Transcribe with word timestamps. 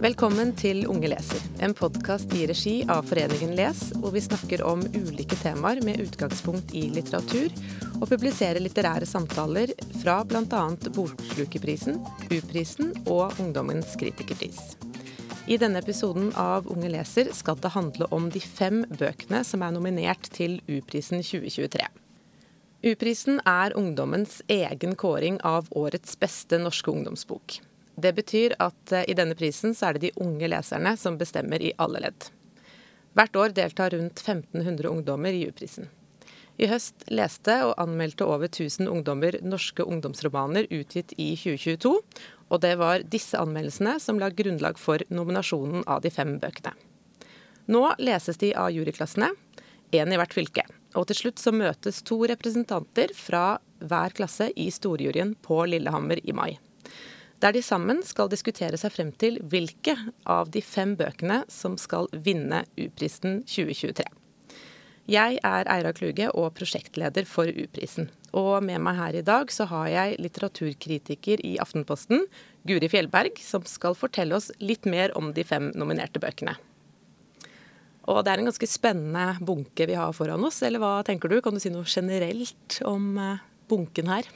Velkommen 0.00 0.54
til 0.56 0.86
Unge 0.88 1.10
leser, 1.12 1.42
en 1.60 1.74
podkast 1.76 2.30
i 2.32 2.46
regi 2.48 2.72
av 2.88 3.04
Foreningen 3.10 3.50
Les, 3.58 3.82
hvor 4.00 4.14
vi 4.14 4.22
snakker 4.24 4.62
om 4.64 4.80
ulike 4.96 5.36
temaer 5.42 5.82
med 5.84 6.00
utgangspunkt 6.00 6.72
i 6.72 6.86
litteratur, 6.94 7.52
og 7.98 8.08
publiserer 8.08 8.64
litterære 8.64 9.04
samtaler 9.04 9.74
fra 10.00 10.22
bl.a. 10.24 10.64
Bokslukerprisen, 10.96 12.00
U-prisen 12.32 12.94
og 13.12 13.36
Ungdommens 13.44 13.92
kritikerpris. 14.00 14.72
I 15.44 15.60
denne 15.60 15.84
episoden 15.84 16.32
av 16.32 16.72
Unge 16.72 16.96
leser 16.96 17.34
skal 17.36 17.60
det 17.60 17.76
handle 17.76 18.08
om 18.08 18.32
de 18.32 18.40
fem 18.40 18.86
bøkene 18.88 19.44
som 19.44 19.60
er 19.68 19.76
nominert 19.76 20.32
til 20.32 20.62
U-prisen 20.64 21.20
2023. 21.20 21.99
U-prisen 22.80 23.42
er 23.44 23.74
ungdommens 23.76 24.38
egen 24.48 24.94
kåring 24.96 25.40
av 25.44 25.66
årets 25.70 26.14
beste 26.20 26.56
norske 26.58 26.90
ungdomsbok. 26.90 27.58
Det 28.00 28.12
betyr 28.16 28.54
at 28.56 28.92
eh, 28.96 29.04
i 29.04 29.16
denne 29.18 29.36
prisen 29.36 29.74
så 29.76 29.90
er 29.90 29.98
det 29.98 30.06
de 30.06 30.24
unge 30.24 30.48
leserne 30.48 30.94
som 30.96 31.18
bestemmer 31.20 31.60
i 31.60 31.74
alle 31.76 32.00
ledd. 32.06 32.30
Hvert 33.12 33.36
år 33.36 33.52
deltar 33.52 33.92
rundt 33.92 34.22
1500 34.24 34.88
ungdommer 34.88 35.36
i 35.36 35.42
U-prisen. 35.50 35.90
I 36.56 36.70
høst 36.72 37.04
leste 37.12 37.58
og 37.66 37.76
anmeldte 37.80 38.24
over 38.24 38.48
1000 38.48 38.88
ungdommer 38.88 39.36
norske 39.44 39.84
ungdomsromaner 39.84 40.68
utgitt 40.72 41.12
i 41.20 41.34
2022, 41.36 41.94
og 42.48 42.64
det 42.64 42.74
var 42.80 43.04
disse 43.04 43.36
anmeldelsene 43.36 43.98
som 44.00 44.20
la 44.20 44.32
grunnlag 44.32 44.80
for 44.80 45.04
nominasjonen 45.12 45.84
av 45.84 46.00
de 46.04 46.12
fem 46.12 46.38
bøkene. 46.40 46.72
Nå 47.68 47.86
leses 48.00 48.40
de 48.40 48.54
av 48.56 48.72
juryklassene, 48.72 49.34
én 49.92 50.12
i 50.12 50.16
hvert 50.16 50.32
fylke. 50.32 50.64
Og 50.98 51.06
til 51.10 51.20
slutt 51.20 51.42
så 51.42 51.52
møtes 51.54 52.02
to 52.06 52.18
representanter 52.30 53.14
fra 53.14 53.60
hver 53.78 54.16
klasse 54.16 54.50
i 54.58 54.70
storjuryen 54.74 55.36
på 55.44 55.62
Lillehammer 55.70 56.22
i 56.24 56.34
mai 56.36 56.52
der 57.40 57.56
de 57.56 57.62
sammen 57.64 58.02
skal 58.04 58.30
diskutere 58.32 58.78
seg 58.80 58.92
frem 58.94 59.10
til 59.16 59.38
hvilke 59.52 59.96
av 60.28 60.50
de 60.52 60.62
fem 60.64 60.94
bøkene 60.98 61.42
som 61.48 61.78
skal 61.80 62.10
vinne 62.12 62.64
U-prisen 62.76 63.40
2023. 63.48 64.04
Jeg 65.10 65.40
er 65.42 65.68
Eira 65.72 65.90
Kluge 65.96 66.28
og 66.38 66.52
prosjektleder 66.54 67.26
for 67.26 67.48
U-prisen. 67.48 68.10
Og 68.36 68.60
med 68.62 68.78
meg 68.84 68.98
her 69.00 69.16
i 69.18 69.24
dag 69.26 69.50
så 69.50 69.66
har 69.72 69.88
jeg 69.90 70.20
litteraturkritiker 70.22 71.42
i 71.42 71.56
Aftenposten, 71.62 72.28
Guri 72.68 72.90
Fjellberg, 72.92 73.40
som 73.42 73.64
skal 73.66 73.96
fortelle 73.98 74.36
oss 74.36 74.52
litt 74.62 74.86
mer 74.86 75.16
om 75.18 75.32
de 75.34 75.42
fem 75.42 75.72
nominerte 75.74 76.22
bøkene. 76.22 76.54
Og 78.10 78.24
det 78.26 78.32
er 78.32 78.42
en 78.42 78.50
ganske 78.50 78.68
spennende 78.68 79.38
bunke 79.46 79.86
vi 79.88 79.98
har 79.98 80.12
foran 80.16 80.44
oss, 80.46 80.60
eller 80.66 80.82
hva 80.82 80.92
tenker 81.06 81.30
du? 81.30 81.38
Kan 81.44 81.56
du 81.56 81.62
si 81.62 81.72
noe 81.72 81.88
generelt 81.88 82.80
om 82.88 83.12
eh, 83.20 83.42
bunken 83.70 84.10
her? 84.10 84.28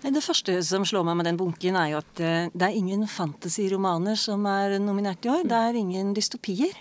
Det 0.00 0.22
første 0.24 0.54
som 0.64 0.86
slår 0.88 1.04
meg 1.04 1.18
med 1.18 1.28
den 1.28 1.38
bunken, 1.40 1.76
er 1.76 1.92
jo 1.92 2.00
at 2.00 2.22
eh, 2.24 2.48
det 2.54 2.66
er 2.66 2.78
ingen 2.78 3.04
fantasy-romaner 3.10 4.16
som 4.20 4.46
er 4.48 4.78
nominert 4.80 5.26
i 5.26 5.32
år. 5.32 5.44
Det 5.48 5.60
er 5.68 5.76
ingen 5.76 6.14
dystopier. 6.16 6.76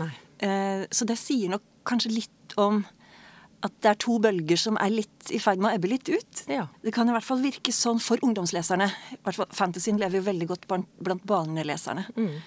Nei. 0.00 0.12
Eh, 0.42 0.88
så 0.90 1.08
det 1.08 1.18
sier 1.20 1.52
nok 1.52 1.66
kanskje 1.88 2.14
litt 2.14 2.56
om 2.60 2.80
at 3.62 3.74
det 3.84 3.90
er 3.92 3.98
to 4.02 4.16
bølger 4.22 4.58
som 4.58 4.78
er 4.82 4.90
litt 4.90 5.30
i 5.30 5.38
ferd 5.42 5.60
med 5.62 5.70
å 5.70 5.76
ebbe 5.76 5.90
litt 5.92 6.08
ut. 6.10 6.44
Ja. 6.50 6.66
Det 6.82 6.94
kan 6.94 7.08
i 7.08 7.14
hvert 7.14 7.26
fall 7.26 7.42
virke 7.44 7.74
sånn 7.74 8.00
for 8.02 8.22
ungdomsleserne. 8.24 8.88
I 9.14 9.20
hvert 9.22 9.38
fall 9.38 9.52
Fantasyen 9.54 10.00
lever 10.00 10.18
jo 10.18 10.26
veldig 10.26 10.48
godt 10.50 10.66
blant 10.70 11.28
barneleserne. 11.28 12.08
Mm. 12.16 12.40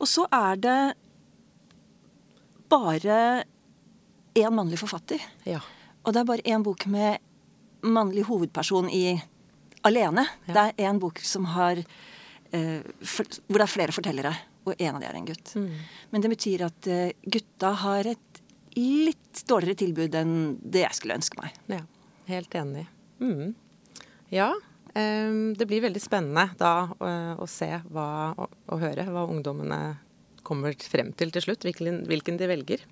Og 0.00 0.08
så 0.08 0.24
er 0.32 0.62
det 0.62 0.78
bare 2.70 3.44
én 4.36 4.54
mannlig 4.54 4.78
forfatter. 4.80 5.22
Ja. 5.48 5.62
Og 6.04 6.14
det 6.14 6.22
er 6.22 6.28
bare 6.28 6.44
én 6.46 6.64
bok 6.64 6.86
med 6.90 7.18
mannlig 7.86 8.26
hovedperson 8.28 8.90
i 8.90 9.16
alene. 9.86 10.26
Ja. 10.46 10.52
Det 10.52 10.66
er 10.66 10.90
en 10.90 11.00
bok 11.02 11.20
som 11.24 11.46
har 11.54 11.80
eh, 11.80 12.82
for, 13.02 13.28
hvor 13.46 13.60
det 13.60 13.66
er 13.66 13.72
flere 13.72 13.94
fortellere, 13.94 14.34
og 14.66 14.74
en 14.76 14.94
av 14.96 15.02
dem 15.02 15.10
er 15.10 15.18
en 15.20 15.28
gutt. 15.28 15.54
Mm. 15.56 15.74
Men 16.12 16.24
det 16.24 16.32
betyr 16.34 16.66
at 16.68 16.90
eh, 16.90 17.12
gutta 17.22 17.72
har 17.82 18.12
et 18.12 18.42
litt 18.76 19.44
dårligere 19.48 19.80
tilbud 19.86 20.16
enn 20.18 20.34
det 20.60 20.84
jeg 20.84 20.98
skulle 20.98 21.18
ønske 21.18 21.40
meg. 21.40 21.60
Ja, 21.72 21.82
helt 22.28 22.56
enig. 22.58 22.86
Mm. 23.22 23.54
Ja, 24.34 24.50
eh, 24.92 25.36
det 25.56 25.68
blir 25.68 25.86
veldig 25.86 26.02
spennende 26.02 26.50
da 26.60 26.74
å, 26.92 27.12
å 27.40 27.48
se 27.50 27.70
hva, 27.88 28.08
og, 28.36 28.58
og 28.66 28.82
høre 28.82 29.06
hva 29.08 29.24
ungdommene 29.30 29.80
kommer 30.46 30.74
frem 30.90 31.12
til 31.18 31.32
til 31.34 31.44
slutt, 31.44 31.64
hvilken, 31.66 32.02
hvilken 32.10 32.38
de 32.40 32.48
velger. 32.50 32.84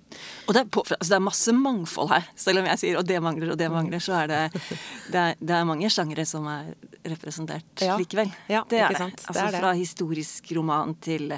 Og 0.45 0.55
det 0.55 0.63
er, 0.63 0.71
på, 0.71 0.83
altså 0.85 1.11
det 1.11 1.17
er, 1.17 1.25
masse 1.25 1.55
mangfold 1.55 2.11
her. 2.11 2.27
Selv 2.39 2.61
om 2.61 2.69
jeg 2.71 2.81
sier 2.81 2.99
og 2.99 3.07
det 3.07 3.21
mangler 3.23 3.53
og 3.53 3.59
det 3.61 3.69
mangler, 3.73 4.03
så 4.03 4.17
er 4.23 4.31
det, 4.31 4.41
det, 5.13 5.21
er, 5.21 5.39
det 5.39 5.55
er 5.57 5.69
mange 5.69 5.91
sjangere 5.93 6.27
som 6.29 6.47
er 6.51 6.73
representert 7.05 7.85
ja. 7.85 7.95
likevel. 7.99 8.33
Ja, 8.51 8.65
det 8.69 8.83
er 8.83 8.97
det. 8.97 9.09
Altså 9.25 9.47
Fra 9.57 9.73
historisk 9.77 10.51
roman 10.57 10.95
til 11.03 11.31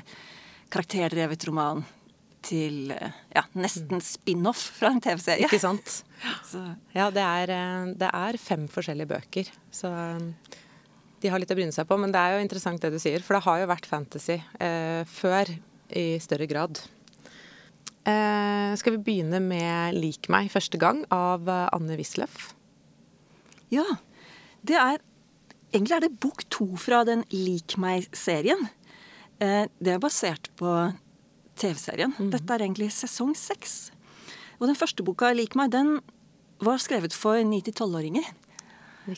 karakterdrevet 0.73 1.47
roman 1.47 1.85
til 2.47 2.91
ja, 2.91 3.44
nesten 3.59 3.99
spin-off 4.03 4.61
fra 4.78 4.91
en 4.94 5.01
TV-serie. 5.03 5.47
Ikke 5.47 5.59
sant. 5.61 6.01
Så. 6.51 6.61
Ja, 6.95 7.09
det 7.13 7.23
er, 7.23 7.53
det 7.99 8.09
er 8.13 8.39
fem 8.41 8.67
forskjellige 8.72 9.11
bøker. 9.11 9.51
Så 9.73 9.91
de 11.22 11.31
har 11.31 11.41
litt 11.41 11.51
å 11.51 11.57
bryne 11.57 11.75
seg 11.75 11.88
på. 11.89 11.97
Men 11.99 12.13
det 12.13 12.22
er 12.22 12.35
jo 12.35 12.45
interessant 12.45 12.84
det 12.84 12.94
du 12.94 12.99
sier, 13.01 13.23
for 13.25 13.38
det 13.38 13.45
har 13.47 13.63
jo 13.63 13.72
vært 13.72 13.89
fantasy 13.89 14.38
eh, 14.38 15.01
før 15.09 15.51
i 15.89 16.19
større 16.19 16.47
grad. 16.49 16.79
Eh, 18.07 18.75
skal 18.79 18.95
vi 18.95 19.03
begynne 19.03 19.39
med 19.43 19.95
'Lik 19.95 20.29
meg 20.29 20.51
første 20.51 20.77
gang' 20.79 21.03
av 21.11 21.47
eh, 21.47 21.67
Anne 21.73 21.97
Wisløff? 21.99 22.53
Ja. 23.71 23.85
Det 24.63 24.75
er 24.75 24.99
Egentlig 25.73 25.95
er 25.97 25.99
det 25.99 26.19
bok 26.23 26.45
to 26.49 26.77
fra 26.79 27.03
den 27.03 27.25
Lik 27.29 27.75
meg-serien. 27.77 28.69
Eh, 29.41 29.67
det 29.83 29.91
er 29.93 29.99
basert 29.99 30.47
på 30.55 30.93
TV-serien. 31.59 32.13
Mm. 32.17 32.31
Dette 32.31 32.53
er 32.53 32.63
egentlig 32.63 32.87
sesong 32.95 33.35
seks. 33.35 33.91
Og 34.61 34.67
den 34.67 34.79
første 34.79 35.03
boka, 35.03 35.33
'Lik 35.33 35.55
meg', 35.55 35.71
den 35.71 35.99
var 36.61 36.77
skrevet 36.77 37.13
for 37.13 37.43
ni 37.43 37.59
til 37.61 37.73
tolvåringer. 37.73 38.23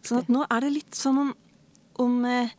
Sånn 0.01 0.25
at 0.25 0.27
nå 0.27 0.45
er 0.49 0.59
det 0.59 0.73
litt 0.73 0.95
som 0.95 1.17
om, 1.17 1.35
om 1.99 2.25
Eh, 2.25 2.49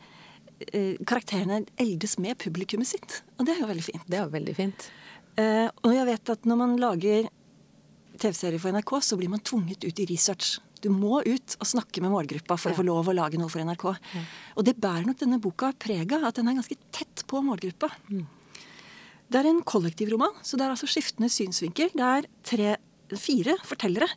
karakterene 1.07 1.63
eldes 1.81 2.17
med 2.21 2.37
publikummet 2.41 2.89
sitt. 2.89 3.21
Og 3.37 3.47
det 3.47 3.55
er 3.55 3.63
jo 3.63 3.69
veldig 3.69 3.85
fint. 3.85 4.07
Det 4.07 4.19
er 4.19 4.25
jo 4.25 4.33
veldig 4.33 4.55
fint. 4.57 4.89
Eh, 5.41 5.67
og 5.67 5.93
jeg 5.95 6.07
vet 6.09 6.33
at 6.33 6.49
når 6.49 6.59
man 6.59 6.75
lager 6.81 7.29
TV-serier 8.21 8.61
for 8.61 8.75
NRK, 8.75 8.93
så 9.03 9.17
blir 9.19 9.31
man 9.31 9.43
tvunget 9.45 9.87
ut 9.87 10.01
i 10.01 10.07
research. 10.09 10.59
Du 10.81 10.89
må 10.93 11.21
ut 11.21 11.55
og 11.59 11.69
snakke 11.69 12.01
med 12.01 12.13
målgruppa 12.13 12.57
for 12.57 12.71
ja. 12.71 12.75
å 12.75 12.79
få 12.79 12.85
lov 12.87 13.09
å 13.11 13.15
lage 13.15 13.39
noe 13.39 13.51
for 13.53 13.63
NRK. 13.65 13.87
Ja. 14.17 14.23
Og 14.57 14.67
det 14.67 14.79
bærer 14.81 15.07
nok 15.07 15.21
denne 15.21 15.41
boka 15.41 15.71
preg 15.77 16.17
av, 16.17 16.27
at 16.29 16.39
den 16.39 16.49
er 16.49 16.57
ganske 16.57 16.77
tett 16.93 17.25
på 17.29 17.41
målgruppa. 17.45 17.91
Mm. 18.09 18.25
Det 19.31 19.39
er 19.39 19.47
en 19.47 19.61
kollektivroman, 19.63 20.41
så 20.43 20.57
det 20.59 20.65
er 20.65 20.73
altså 20.73 20.89
skiftende 20.89 21.31
synsvinkel. 21.31 21.93
Det 21.95 22.07
er 22.07 22.27
tre, 22.47 22.75
fire 23.15 23.55
fortellere 23.67 24.09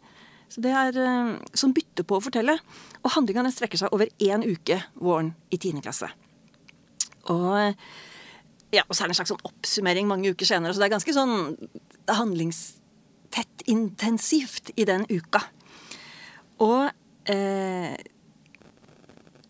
så 0.55 0.63
det 0.63 0.71
er, 0.71 0.99
uh, 1.03 1.35
som 1.57 1.73
bytter 1.75 2.07
på 2.07 2.19
å 2.19 2.23
fortelle. 2.23 2.55
Og 3.03 3.15
handlinga 3.17 3.51
strekker 3.51 3.81
seg 3.81 3.95
over 3.95 4.11
én 4.23 4.45
uke 4.47 4.79
våren 4.95 5.33
i 5.51 5.59
tiende 5.59 5.83
klasse. 5.83 6.11
Og, 7.33 7.85
ja, 8.75 8.85
så 8.91 9.05
er 9.05 9.09
det 9.09 9.15
en 9.15 9.21
slags 9.21 9.33
sånn 9.35 9.47
oppsummering 9.49 10.09
mange 10.11 10.35
uker 10.35 10.49
senere. 10.49 10.75
Så 10.75 10.83
det 10.83 10.89
er 10.89 10.97
ganske 10.97 11.17
sånn 11.17 11.37
handlingstett 12.11 13.67
intensivt 13.71 14.75
i 14.77 14.87
den 14.89 15.07
uka. 15.09 15.45
Og 16.65 16.91
eh, 17.33 17.95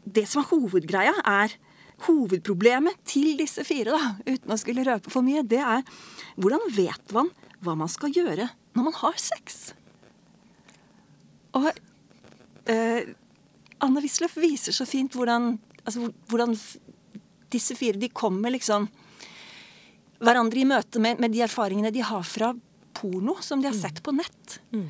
det 0.05 0.27
som 0.31 0.43
er 0.43 0.51
hovedgreia, 0.53 1.15
er 1.25 1.59
Hovedproblemet 2.05 2.99
til 3.07 3.37
disse 3.39 3.63
fire, 3.65 3.95
da, 3.95 4.15
uten 4.27 4.53
å 4.53 4.59
skulle 4.61 4.85
røpe 4.87 5.13
for 5.13 5.25
mye, 5.25 5.45
det 5.47 5.61
er 5.63 5.85
hvordan 6.35 6.67
vet 6.75 7.15
man 7.15 7.31
hva 7.65 7.77
man 7.79 7.89
skal 7.89 8.13
gjøre 8.13 8.49
når 8.75 8.89
man 8.89 8.97
har 8.99 9.21
sex? 9.23 9.73
Og 11.55 11.71
eh, 12.69 13.15
Anne 13.85 14.03
Wisløff 14.03 14.37
viser 14.43 14.75
så 14.75 14.87
fint 14.89 15.15
hvordan, 15.15 15.55
altså, 15.85 16.11
hvordan 16.29 16.57
disse 17.55 17.77
fire 17.79 18.01
de 18.01 18.11
kommer 18.13 18.53
liksom 18.55 18.89
hverandre 20.25 20.61
i 20.61 20.69
møte 20.69 21.01
med, 21.03 21.21
med, 21.23 21.35
de 21.35 21.43
erfaringene 21.45 21.93
de 21.95 22.05
har 22.05 22.23
fra 22.27 22.53
porno 22.95 23.37
som 23.43 23.63
de 23.63 23.69
har 23.71 23.77
sett 23.77 24.03
på 24.05 24.15
nett. 24.15 24.59
Mm. 24.75 24.87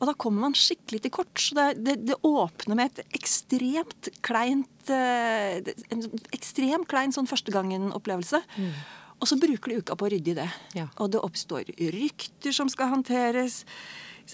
Og 0.00 0.08
da 0.10 0.14
kommer 0.18 0.48
man 0.48 0.56
skikkelig 0.58 1.04
til 1.04 1.12
kort. 1.14 1.32
Så 1.40 1.56
det, 1.56 1.68
det, 1.86 1.94
det 2.10 2.18
åpner 2.26 2.78
med 2.78 2.90
et 2.90 3.16
ekstremt 3.20 4.10
kleint 4.26 4.90
eh, 4.92 5.62
En 5.94 6.02
ekstremt 6.34 6.88
klein 6.90 7.14
sånn 7.14 7.30
førstegangen-opplevelse. 7.30 8.42
Mm. 8.58 8.74
Og 9.22 9.30
så 9.30 9.38
bruker 9.40 9.70
de 9.70 9.78
uka 9.80 9.96
på 9.96 10.08
å 10.08 10.10
rydde 10.12 10.34
i 10.34 10.36
det. 10.36 10.48
Ja. 10.76 10.88
Og 11.00 11.14
det 11.14 11.22
oppstår 11.22 11.70
rykter 11.94 12.52
som 12.52 12.68
skal 12.72 12.90
håndteres. 12.92 13.62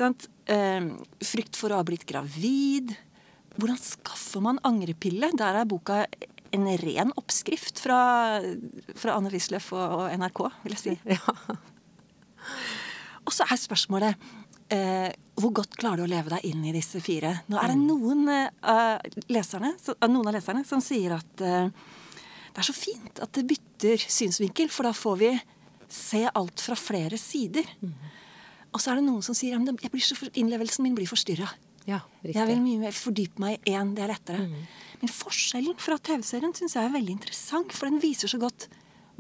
Eh, 0.01 0.91
frykt 1.31 1.61
for 1.61 1.71
å 1.71 1.79
ha 1.79 1.87
blitt 1.87 2.09
gravid. 2.09 2.97
Hvordan 3.61 3.79
skaffer 3.79 4.43
man 4.43 4.59
angrepille? 4.67 5.31
Der 5.39 5.61
er 5.61 5.69
boka 5.69 6.03
en 6.57 6.67
ren 6.83 7.13
oppskrift 7.21 7.83
fra, 7.83 8.01
fra 8.99 9.17
Anne 9.17 9.33
Wisløff 9.33 9.73
og, 9.77 9.97
og, 10.01 10.05
NRK, 10.21 10.45
vil 10.65 10.77
jeg 10.77 10.85
si. 10.85 10.97
Ja. 11.17 11.35
Og 13.29 13.35
så 13.37 13.45
er 13.45 13.59
spørsmålet 13.61 14.17
Eh, 14.71 15.11
hvor 15.35 15.51
godt 15.59 15.75
klarer 15.81 15.99
du 15.99 16.05
å 16.05 16.11
leve 16.11 16.31
deg 16.31 16.45
inn 16.47 16.63
i 16.69 16.73
disse 16.75 17.01
fire? 17.03 17.33
Nå 17.51 17.59
er 17.59 17.73
det 17.73 17.79
noen, 17.81 18.29
eh, 18.31 18.99
leserne, 19.27 19.73
så, 19.83 19.97
eh, 19.99 20.07
noen 20.07 20.29
av 20.29 20.35
leserne 20.37 20.65
som 20.65 20.81
sier 20.81 21.17
at 21.17 21.41
eh, 21.43 21.67
det 22.55 22.63
er 22.63 22.69
så 22.69 22.75
fint 22.75 23.19
at 23.19 23.33
det 23.33 23.49
bytter 23.51 23.99
synsvinkel, 23.99 24.71
for 24.71 24.87
da 24.87 24.93
får 24.93 25.19
vi 25.19 25.33
se 25.89 26.23
alt 26.23 26.61
fra 26.61 26.77
flere 26.79 27.19
sider. 27.19 27.67
Og 28.71 28.79
så 28.79 28.93
er 28.93 29.01
det 29.01 29.09
noen 29.09 29.23
som 29.23 29.35
sier 29.35 29.59
at 29.59 30.39
innlevelsen 30.39 30.87
min 30.87 30.95
blir 30.95 31.11
forstyrra. 31.11 31.51
Ja, 31.89 32.03
jeg 32.27 32.47
vil 32.51 32.61
mye 32.63 32.81
mer 32.83 32.97
fordype 32.97 33.41
meg 33.43 33.69
i 33.69 33.75
én, 33.79 33.95
det 33.97 34.05
er 34.05 34.13
lettere. 34.13 34.45
Mm. 34.45 34.65
Men 35.01 35.13
forskjellen 35.13 35.79
fra 35.81 35.97
TV-serien 35.97 36.53
syns 36.57 36.77
jeg 36.77 36.87
er 36.87 36.93
veldig 36.93 37.15
interessant, 37.17 37.73
for 37.73 37.89
den 37.89 38.03
viser 38.03 38.31
så 38.31 38.41
godt 38.41 38.69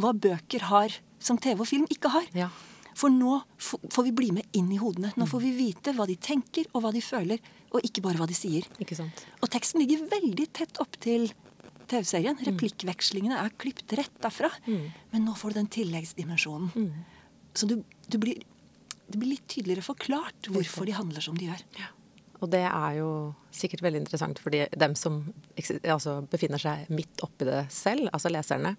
hva 0.00 0.12
bøker 0.16 0.66
har 0.68 0.96
som 1.20 1.38
TV 1.40 1.62
og 1.62 1.68
film 1.68 1.86
ikke 1.92 2.12
har. 2.12 2.28
Ja. 2.36 2.50
For 2.96 3.12
nå 3.12 3.38
får 3.64 4.06
vi 4.08 4.12
bli 4.16 4.30
med 4.36 4.56
inn 4.56 4.68
i 4.74 4.80
hodene. 4.80 5.12
Nå 5.16 5.28
får 5.30 5.44
vi 5.44 5.52
vite 5.56 5.94
hva 5.96 6.06
de 6.08 6.16
tenker 6.20 6.68
og 6.74 6.84
hva 6.84 6.92
de 6.92 7.02
føler, 7.04 7.40
og 7.70 7.86
ikke 7.86 8.02
bare 8.04 8.20
hva 8.20 8.28
de 8.28 8.36
sier. 8.36 8.66
Og 9.40 9.48
teksten 9.52 9.80
ligger 9.80 10.08
veldig 10.10 10.46
tett 10.56 10.80
opp 10.82 10.98
til 11.00 11.30
TV-serien. 11.90 12.40
Replikkvekslingene 12.48 13.38
er 13.40 13.54
klippet 13.60 13.94
rett 13.98 14.20
derfra. 14.22 14.50
Mm. 14.66 14.90
Men 15.14 15.26
nå 15.28 15.36
får 15.38 15.54
du 15.54 15.60
den 15.60 15.70
tilleggsdimensjonen. 15.78 16.74
Mm. 16.74 17.30
Så 17.56 17.70
du, 17.70 17.78
du 18.10 18.18
blir, 18.22 18.42
det 19.06 19.16
blir 19.16 19.36
litt 19.36 19.48
tydeligere 19.50 19.86
forklart 19.86 20.50
hvorfor 20.52 20.88
de 20.88 20.98
handler 20.98 21.24
som 21.24 21.38
de 21.38 21.48
gjør. 21.48 21.64
Ja. 21.78 21.90
Og 22.40 22.48
det 22.52 22.64
er 22.64 22.98
jo 22.98 23.10
sikkert 23.54 23.82
veldig 23.84 24.02
interessant 24.04 24.40
for 24.40 24.54
dem 24.54 24.94
som 24.96 25.22
altså, 25.84 26.20
befinner 26.30 26.62
seg 26.62 26.88
midt 26.92 27.24
oppi 27.24 27.48
det 27.48 27.66
selv, 27.74 28.08
altså 28.14 28.32
leserne, 28.32 28.76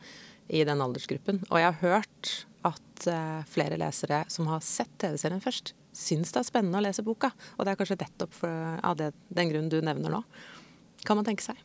i 0.52 0.64
den 0.68 0.82
aldersgruppen. 0.84 1.44
Og 1.50 1.62
jeg 1.62 1.70
har 1.70 1.78
hørt 1.84 2.32
at 2.68 3.06
uh, 3.08 3.42
flere 3.50 3.78
lesere 3.80 4.24
som 4.34 4.50
har 4.52 4.64
sett 4.66 4.92
TV-serien 5.02 5.44
først, 5.44 5.76
syns 5.96 6.34
det 6.34 6.42
er 6.42 6.48
spennende 6.48 6.82
å 6.82 6.84
lese 6.84 7.06
boka. 7.06 7.32
Og 7.58 7.66
det 7.66 7.74
er 7.74 7.80
kanskje 7.80 8.00
nettopp 8.02 8.40
av 8.44 8.98
det, 9.00 9.12
den 9.30 9.52
grunnen 9.52 9.72
du 9.72 9.80
nevner 9.86 10.14
nå. 10.14 10.22
Kan 11.08 11.20
man 11.20 11.28
tenke 11.28 11.46
seg. 11.46 11.60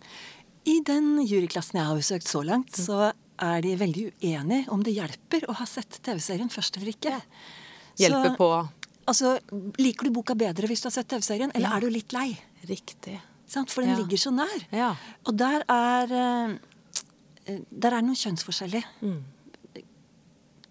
I 0.66 0.80
den 0.86 1.20
juryklassen 1.22 1.78
jeg 1.78 1.88
har 1.88 1.98
besøkt 1.98 2.28
så 2.28 2.42
langt, 2.46 2.72
mm. 2.74 2.84
så 2.88 3.12
er 3.42 3.60
de 3.62 3.76
veldig 3.78 4.08
uenige 4.24 4.72
om 4.72 4.82
det 4.84 4.96
hjelper 4.96 5.46
å 5.50 5.56
ha 5.60 5.66
sett 5.68 6.00
TV-serien 6.02 6.50
først 6.52 6.78
eller 6.78 6.90
ikke. 6.94 7.14
Hjelper 8.00 8.34
på 8.36 8.50
Altså, 9.06 9.36
Liker 9.78 10.08
du 10.08 10.16
boka 10.18 10.34
bedre 10.38 10.68
hvis 10.70 10.82
du 10.82 10.88
har 10.90 10.96
sett 10.96 11.08
TV-serien, 11.10 11.52
eller 11.54 11.70
ja. 11.70 11.76
er 11.76 11.86
du 11.86 11.94
litt 11.94 12.14
lei? 12.16 12.28
Riktig. 12.66 13.14
Sant? 13.46 13.70
For 13.70 13.86
den 13.86 13.94
ja. 13.94 14.00
ligger 14.00 14.18
så 14.18 14.32
nær. 14.34 14.66
Ja. 14.74 14.90
Og 15.26 15.38
der 15.38 15.62
er 15.70 16.12
uh, 16.12 16.56
Der 17.70 17.94
er 17.94 18.02
noen 18.02 18.18
kjønnsforskjellig. 18.18 18.82
Mm. 19.06 19.20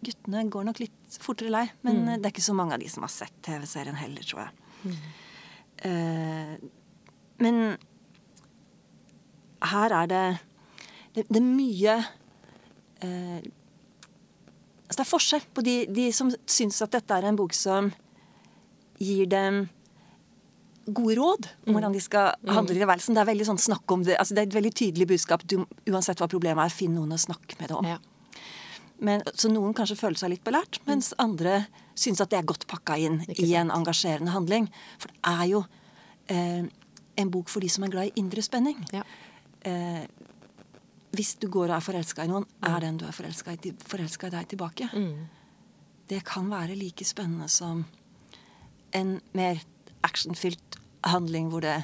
Guttene 0.06 0.44
går 0.52 0.66
nok 0.68 0.82
litt 0.84 1.20
fortere 1.24 1.54
lei, 1.54 1.66
men 1.88 2.02
mm. 2.04 2.10
det 2.20 2.28
er 2.28 2.34
ikke 2.34 2.44
så 2.44 2.56
mange 2.58 2.76
av 2.76 2.84
de 2.84 2.90
som 2.92 3.06
har 3.08 3.14
sett 3.14 3.36
TV-serien 3.48 3.96
heller, 3.96 4.28
tror 4.28 4.44
jeg. 4.44 4.52
Mm. 4.84 4.98
Uh, 5.86 6.52
men 7.46 7.62
her 9.66 9.92
er 9.92 10.08
det 10.08 10.26
Det, 11.16 11.26
det 11.28 11.40
er 11.40 11.44
mye 11.44 11.96
uh, 13.04 13.40
Altså 14.86 14.98
det 14.98 15.04
er 15.04 15.10
forskjell 15.10 15.46
på 15.56 15.64
de, 15.66 15.76
de 15.90 16.06
som 16.14 16.30
syns 16.46 16.82
at 16.86 16.94
dette 16.94 17.16
er 17.16 17.28
en 17.28 17.40
bok 17.40 17.56
som 17.58 17.90
gir 19.02 19.30
dem 19.32 19.66
gode 20.86 21.16
råd 21.18 21.48
om 21.66 21.74
hvordan 21.74 21.96
de 21.96 22.02
skal 22.04 22.36
mm. 22.42 22.52
handle 22.54 22.76
i 22.76 22.80
tilværelsen. 22.80 23.16
Det 23.18 23.24
er 23.24 23.30
veldig 23.32 23.48
sånn 23.48 23.62
snakk 23.62 23.94
om 23.96 24.04
det, 24.06 24.18
altså 24.22 24.36
det 24.38 24.44
er 24.44 24.50
et 24.50 24.58
veldig 24.60 24.74
tydelig 24.78 25.08
budskap. 25.16 25.46
Du, 25.50 25.58
uansett 25.90 26.22
hva 26.22 26.30
problemet 26.30 26.68
er, 26.68 26.74
finn 26.74 26.94
noen 26.98 27.16
å 27.16 27.22
snakke 27.22 27.58
med 27.60 27.72
det 27.72 27.80
om. 27.80 27.88
Ja. 27.90 27.98
Men, 29.06 29.26
så 29.36 29.50
noen 29.52 29.74
kanskje 29.76 29.98
føler 30.00 30.20
seg 30.20 30.32
litt 30.32 30.46
belært, 30.46 30.80
mens 30.88 31.12
andre 31.20 31.66
syns 32.00 32.22
at 32.24 32.32
det 32.32 32.40
er 32.40 32.48
godt 32.48 32.68
pakka 32.70 33.00
inn 33.02 33.20
i 33.34 33.50
en 33.60 33.74
engasjerende 33.74 34.32
handling. 34.36 34.70
For 35.02 35.12
det 35.12 35.34
er 35.34 35.50
jo 35.52 35.64
eh, 36.32 36.70
en 37.20 37.34
bok 37.34 37.52
for 37.52 37.66
de 37.66 37.72
som 37.72 37.86
er 37.86 37.92
glad 37.92 38.12
i 38.12 38.22
indre 38.22 38.44
spenning. 38.46 38.80
Ja. 38.96 39.04
Eh, 39.68 40.06
hvis 41.16 41.36
du 41.40 41.48
går 41.52 41.70
og 41.70 41.78
er 41.78 41.84
forelska 41.84 42.24
i 42.24 42.32
noen, 42.32 42.48
mm. 42.48 42.70
er 42.70 42.80
den 42.86 43.02
du 43.02 43.06
er 43.08 43.16
forelska 43.16 43.56
i, 43.56 43.74
forelska 43.90 44.30
i 44.30 44.36
deg 44.38 44.50
tilbake. 44.54 44.90
Mm. 44.94 45.28
Det 46.08 46.22
kan 46.28 46.48
være 46.52 46.78
like 46.78 47.08
spennende 47.08 47.50
som 47.52 47.84
en 48.92 49.20
mer 49.38 49.62
actionfylt 50.06 50.80
handling 51.06 51.50
hvor 51.54 51.66
det, 51.66 51.78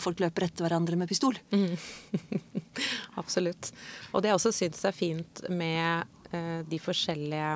folk 0.00 0.20
løper 0.22 0.46
etter 0.46 0.66
hverandre 0.66 0.98
med 0.98 1.10
pistol. 1.10 1.38
Mm. 1.52 1.76
Absolutt. 3.20 3.72
Og 4.12 4.22
det 4.22 4.30
jeg 4.30 4.38
også 4.38 4.54
syns 4.56 4.84
er 4.88 4.96
fint 4.96 5.44
med 5.52 6.06
uh, 6.32 6.60
de 6.66 6.80
forskjellige 6.82 7.54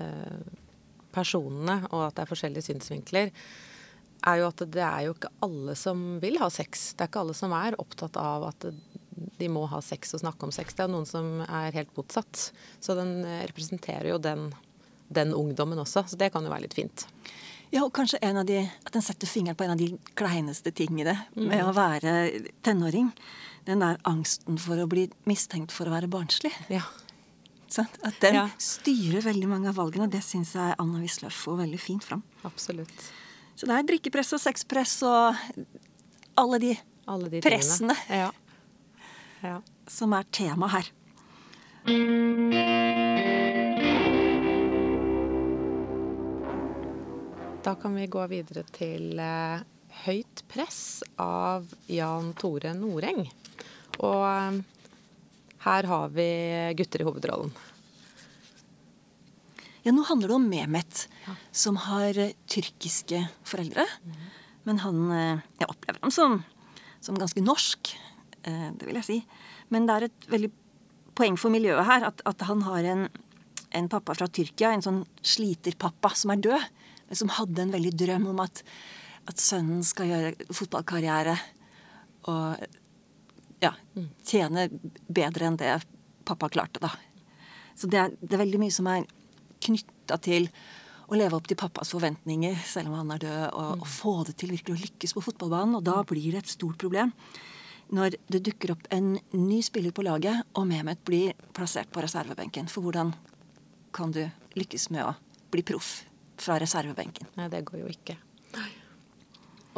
uh, 0.00 0.40
personene, 1.14 1.80
og 1.90 2.06
at 2.08 2.16
det 2.16 2.24
er 2.24 2.30
forskjellige 2.30 2.68
synsvinkler, 2.70 3.34
er 4.28 4.40
jo 4.40 4.48
at 4.50 4.64
det 4.68 4.84
er 4.84 5.04
jo 5.06 5.14
ikke 5.16 5.32
alle 5.44 5.74
som 5.78 6.02
vil 6.22 6.38
ha 6.42 6.50
sex. 6.52 6.90
Det 6.92 7.06
er 7.06 7.12
ikke 7.12 7.22
alle 7.24 7.36
som 7.36 7.54
er 7.56 7.78
opptatt 7.80 8.18
av 8.20 8.50
at 8.50 8.68
de 9.40 9.48
må 9.52 9.64
ha 9.70 9.80
sex 9.84 10.14
og 10.16 10.22
snakke 10.22 10.46
om 10.46 10.52
sex. 10.54 10.76
Det 10.76 10.84
er 10.84 10.92
noen 10.92 11.08
som 11.08 11.40
er 11.46 11.76
helt 11.76 11.92
motsatt. 11.96 12.50
Så 12.80 12.96
den 12.98 13.20
eh, 13.24 13.44
representerer 13.48 14.10
jo 14.12 14.18
den, 14.22 14.50
den 15.08 15.34
ungdommen 15.36 15.80
også. 15.80 16.04
Så 16.08 16.20
det 16.20 16.30
kan 16.34 16.44
jo 16.44 16.52
være 16.52 16.66
litt 16.66 16.76
fint. 16.76 17.06
Ja, 17.70 17.84
og 17.84 17.92
kanskje 17.94 18.18
en 18.26 18.40
av 18.40 18.48
de, 18.48 18.64
at 18.66 18.94
den 18.94 19.04
setter 19.04 19.30
fingeren 19.30 19.58
på 19.58 19.64
en 19.66 19.76
av 19.76 19.78
de 19.78 19.92
kleineste 20.18 20.72
tingene 20.74 21.14
med 21.36 21.60
mm. 21.60 21.68
å 21.68 21.74
være 21.76 22.14
tenåring. 22.66 23.12
Den 23.68 23.84
der 23.84 24.00
angsten 24.08 24.58
for 24.58 24.80
å 24.80 24.88
bli 24.90 25.06
mistenkt 25.28 25.74
for 25.74 25.86
å 25.86 25.94
være 25.94 26.10
barnslig. 26.10 26.50
Ja. 26.72 26.82
Sånn? 27.70 27.86
At 28.02 28.18
den 28.24 28.40
ja. 28.40 28.44
styrer 28.58 29.22
veldig 29.22 29.50
mange 29.50 29.70
av 29.70 29.78
valgene. 29.78 30.08
og 30.08 30.14
Det 30.14 30.22
syns 30.26 30.56
jeg 30.58 30.74
Anna 30.82 31.02
Wisløff 31.02 31.44
får 31.46 31.60
veldig 31.62 31.80
fint 31.82 32.06
fram. 32.06 32.24
Absolutt. 32.48 33.10
Så 33.54 33.68
det 33.68 33.76
er 33.76 33.86
drikkepress 33.86 34.34
og 34.34 34.42
sexpress 34.42 34.96
og 35.06 35.36
alle 36.40 36.58
de, 36.62 36.72
alle 37.12 37.30
de 37.30 37.42
pressene 37.44 37.94
ja. 38.08 38.30
Ja. 39.44 39.60
som 39.86 40.16
er 40.16 40.26
tema 40.32 40.72
her. 40.72 40.90
Da 47.70 47.76
kan 47.78 47.94
vi 47.94 48.08
gå 48.10 48.22
videre 48.26 48.64
til 48.74 49.20
eh, 49.22 49.60
Høyt 50.02 50.40
press 50.50 51.04
av 51.22 51.68
Jan 51.86 52.32
Tore 52.34 52.72
Noreng. 52.74 53.20
Og 54.02 54.24
eh, 54.26 54.56
her 55.62 55.88
har 55.92 56.08
vi 56.10 56.26
gutter 56.80 57.04
i 57.04 57.06
hovedrollen. 57.06 57.52
Ja, 59.84 59.94
nå 59.94 60.02
handler 60.08 60.32
det 60.32 60.38
om 60.40 60.48
Mehmet, 60.50 61.04
ja. 61.28 61.36
som 61.54 61.78
har 61.84 62.18
uh, 62.18 62.34
tyrkiske 62.50 63.22
foreldre. 63.46 63.86
Mm. 64.02 64.18
Men 64.66 64.82
han 64.88 65.00
uh, 65.12 65.46
Jeg 65.62 65.70
opplever 65.70 66.02
ham 66.02 66.16
som, 66.16 66.36
som 66.98 67.22
ganske 67.22 67.44
norsk, 67.44 67.94
det 68.42 68.82
vil 68.82 68.98
jeg 68.98 69.10
si. 69.12 69.20
Men 69.70 69.86
det 69.86 69.94
er 69.94 70.08
et 70.08 70.28
veldig 70.34 70.50
poeng 71.14 71.38
for 71.38 71.54
miljøet 71.54 71.86
her 71.86 72.10
at, 72.10 72.26
at 72.26 72.42
han 72.50 72.66
har 72.66 72.82
en, 72.96 73.06
en, 73.70 73.90
pappa 73.94 74.18
fra 74.18 74.26
Tyrkia, 74.26 74.74
en 74.74 74.82
sånn 74.82 75.02
sliterpappa, 75.22 76.16
som 76.18 76.34
er 76.34 76.46
død 76.50 76.70
som 77.18 77.32
hadde 77.34 77.64
en 77.64 77.74
veldig 77.74 77.92
drøm 77.98 78.28
om 78.32 78.42
at, 78.44 78.62
at 79.30 79.42
sønnen 79.42 79.82
skal 79.86 80.10
gjøre 80.10 80.50
fotballkarriere 80.54 81.36
og 82.30 82.66
ja, 83.60 83.72
tjene 84.26 84.68
bedre 85.08 85.48
enn 85.48 85.58
det 85.60 85.78
pappa 86.28 86.50
klarte, 86.52 86.82
da. 86.82 86.92
Så 87.74 87.88
det 87.90 87.98
er, 88.00 88.12
det 88.20 88.36
er 88.36 88.44
veldig 88.44 88.60
mye 88.60 88.74
som 88.74 88.88
er 88.90 89.06
knytta 89.64 90.18
til 90.22 90.48
å 91.10 91.18
leve 91.18 91.36
opp 91.36 91.48
til 91.50 91.58
pappas 91.58 91.90
forventninger 91.94 92.58
selv 92.68 92.92
om 92.92 93.00
han 93.00 93.14
er 93.16 93.22
død, 93.24 93.46
og, 93.50 93.82
og 93.82 93.88
få 93.90 94.12
det 94.28 94.36
til 94.40 94.52
virkelig 94.54 94.76
å 94.76 94.82
lykkes 94.84 95.16
på 95.16 95.24
fotballbanen. 95.26 95.78
Og 95.80 95.86
da 95.86 95.96
blir 96.06 96.28
det 96.30 96.44
et 96.44 96.52
stort 96.52 96.78
problem 96.80 97.14
når 97.90 98.14
det 98.30 98.44
dukker 98.46 98.76
opp 98.76 98.84
en 98.94 99.16
ny 99.34 99.58
spiller 99.66 99.90
på 99.90 100.04
laget, 100.06 100.44
og 100.54 100.68
Mehmet 100.70 101.00
blir 101.08 101.34
plassert 101.56 101.90
på 101.90 102.04
reservebenken. 102.04 102.70
For 102.70 102.86
hvordan 102.86 103.10
kan 103.96 104.14
du 104.14 104.22
lykkes 104.54 104.92
med 104.94 105.08
å 105.08 105.16
bli 105.50 105.64
proff 105.66 106.04
fra 106.42 106.58
reservebenken. 106.60 107.30
Nei, 107.38 107.48
det 107.52 107.64
går 107.68 107.82
jo 107.82 107.90
ikke. 107.90 108.16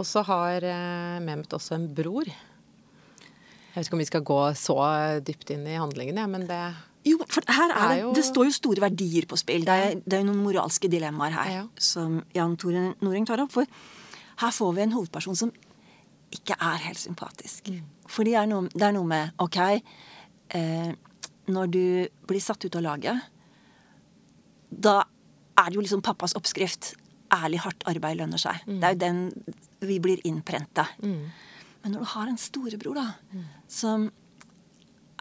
Og 0.00 0.06
så 0.08 0.22
har 0.24 0.64
eh, 0.64 1.18
Mehmet 1.24 1.52
også 1.52 1.76
en 1.76 1.90
bror. 1.94 2.28
Jeg 2.28 3.74
vet 3.74 3.86
ikke 3.86 3.96
om 3.96 4.02
vi 4.02 4.08
skal 4.08 4.24
gå 4.28 4.40
så 4.58 4.78
dypt 5.24 5.52
inn 5.54 5.66
i 5.68 5.78
handlingene, 5.80 6.24
men 6.28 6.48
det 6.48 6.62
jo, 7.02 7.18
for 7.26 7.42
her 7.50 7.72
er 7.74 7.96
det, 7.98 8.10
det 8.14 8.22
står 8.28 8.46
jo 8.46 8.54
store 8.54 8.82
verdier 8.84 9.26
på 9.26 9.36
spill. 9.40 9.64
Det 9.66 9.74
er, 9.74 9.94
det 10.04 10.14
er 10.14 10.22
jo 10.22 10.28
noen 10.28 10.44
moralske 10.44 10.90
dilemmaer 10.90 11.34
her 11.34 11.50
ja. 11.50 11.62
som 11.82 12.20
Jan 12.34 12.54
Tore 12.60 12.92
Noreng 13.02 13.26
tar 13.26 13.42
opp. 13.42 13.50
For 13.56 13.66
her 14.42 14.54
får 14.54 14.76
vi 14.76 14.84
en 14.84 14.94
hovedperson 14.94 15.38
som 15.40 15.50
ikke 16.32 16.54
er 16.62 16.84
helt 16.86 17.00
sympatisk. 17.02 17.72
Mm. 17.72 17.88
For 18.06 18.28
det 18.28 18.36
er, 18.38 18.46
noe, 18.50 18.70
det 18.70 18.86
er 18.86 18.94
noe 18.94 19.08
med 19.08 19.42
OK, 19.42 19.58
eh, 20.54 20.92
når 21.50 21.72
du 21.74 21.84
blir 22.30 22.44
satt 22.44 22.62
ut 22.68 22.78
av 22.78 22.86
laget, 22.86 23.26
da 24.70 25.02
er 25.58 25.68
det 25.68 25.78
jo 25.78 25.84
liksom 25.84 26.02
pappas 26.04 26.36
oppskrift. 26.38 26.94
Ærlig, 27.32 27.62
hardt 27.64 27.84
arbeid 27.88 28.18
lønner 28.20 28.40
seg. 28.40 28.60
Mm. 28.66 28.80
Det 28.80 28.88
er 28.88 28.94
jo 28.96 29.00
den 29.02 29.22
vi 29.88 29.98
blir 30.02 30.20
innprenta. 30.28 30.86
Mm. 31.02 31.30
Men 31.82 31.94
når 31.94 32.04
du 32.04 32.10
har 32.12 32.28
en 32.30 32.38
storebror 32.38 32.98
da, 32.98 33.06
mm. 33.32 33.46
som 33.72 34.10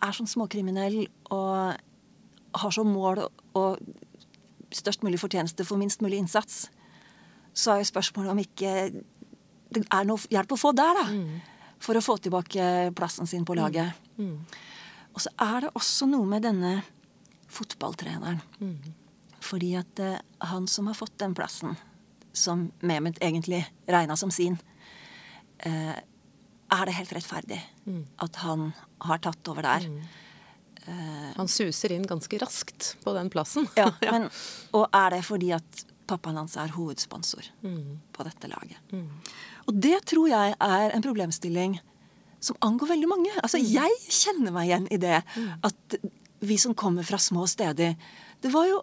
er 0.01 0.17
sånn 0.17 0.29
småkriminell 0.29 1.03
og 1.33 2.59
har 2.61 2.73
som 2.75 2.89
mål 2.91 3.23
og 3.57 3.79
størst 4.71 5.03
mulig 5.05 5.19
fortjeneste 5.21 5.65
for 5.67 5.79
minst 5.79 6.03
mulig 6.03 6.19
innsats, 6.21 6.65
så 7.53 7.73
er 7.73 7.81
jo 7.81 7.89
spørsmålet 7.91 8.31
om 8.31 8.41
ikke 8.41 8.73
det 9.71 9.83
er 9.87 10.07
noe 10.07 10.31
hjelp 10.31 10.55
å 10.55 10.59
få 10.59 10.73
der, 10.75 10.99
da. 10.99 11.05
For 11.81 11.97
å 11.97 12.03
få 12.03 12.17
tilbake 12.21 12.91
plassen 12.95 13.27
sin 13.27 13.45
på 13.47 13.55
laget. 13.57 13.95
Og 15.15 15.23
så 15.23 15.31
er 15.41 15.65
det 15.65 15.71
også 15.75 16.07
noe 16.11 16.27
med 16.29 16.43
denne 16.45 16.73
fotballtreneren. 17.51 18.41
Fordi 19.41 19.73
at 19.79 19.99
eh, 19.99 20.19
han 20.51 20.67
som 20.69 20.87
har 20.87 20.97
fått 20.97 21.17
den 21.21 21.35
plassen, 21.37 21.75
som 22.33 22.69
Mehmet 22.85 23.19
egentlig 23.21 23.65
regna 23.91 24.15
som 24.17 24.31
sin, 24.31 24.57
eh, 25.59 25.95
er 26.71 26.85
det 26.87 26.95
helt 26.95 27.11
rettferdig 27.17 27.57
at 28.23 28.37
han 28.45 28.69
har 29.03 29.19
tatt 29.19 29.47
over 29.51 29.65
der. 29.65 29.87
Han 31.35 31.49
suser 31.51 31.91
inn 31.91 32.05
ganske 32.07 32.37
raskt 32.39 32.93
på 33.03 33.11
den 33.17 33.27
plassen. 33.33 33.67
Ja, 33.75 33.89
men, 34.05 34.29
og 34.71 34.87
er 34.95 35.17
det 35.17 35.25
fordi 35.27 35.51
at 35.51 35.83
pappaen 36.07 36.39
hans 36.39 36.55
er 36.55 36.71
hovedsponsor 36.71 37.49
på 38.15 38.23
dette 38.23 38.47
laget. 38.47 38.79
Og 39.67 39.75
det 39.83 39.99
tror 40.13 40.29
jeg 40.31 40.55
er 40.55 40.95
en 40.95 41.03
problemstilling 41.03 41.75
som 42.41 42.57
angår 42.65 42.93
veldig 42.95 43.09
mange. 43.11 43.35
Altså, 43.43 43.59
Jeg 43.61 43.91
kjenner 44.07 44.55
meg 44.55 44.69
igjen 44.71 44.87
i 44.95 44.97
det 45.01 45.19
at 45.67 45.99
vi 46.41 46.57
som 46.57 46.73
kommer 46.73 47.03
fra 47.05 47.19
små 47.21 47.43
steder 47.51 47.97
det 48.41 48.49
var 48.49 48.65
jo, 48.65 48.79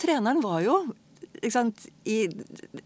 Treneren 0.00 0.42
var 0.44 0.60
jo 0.64 0.76
sant, 1.50 1.86
i 2.06 2.28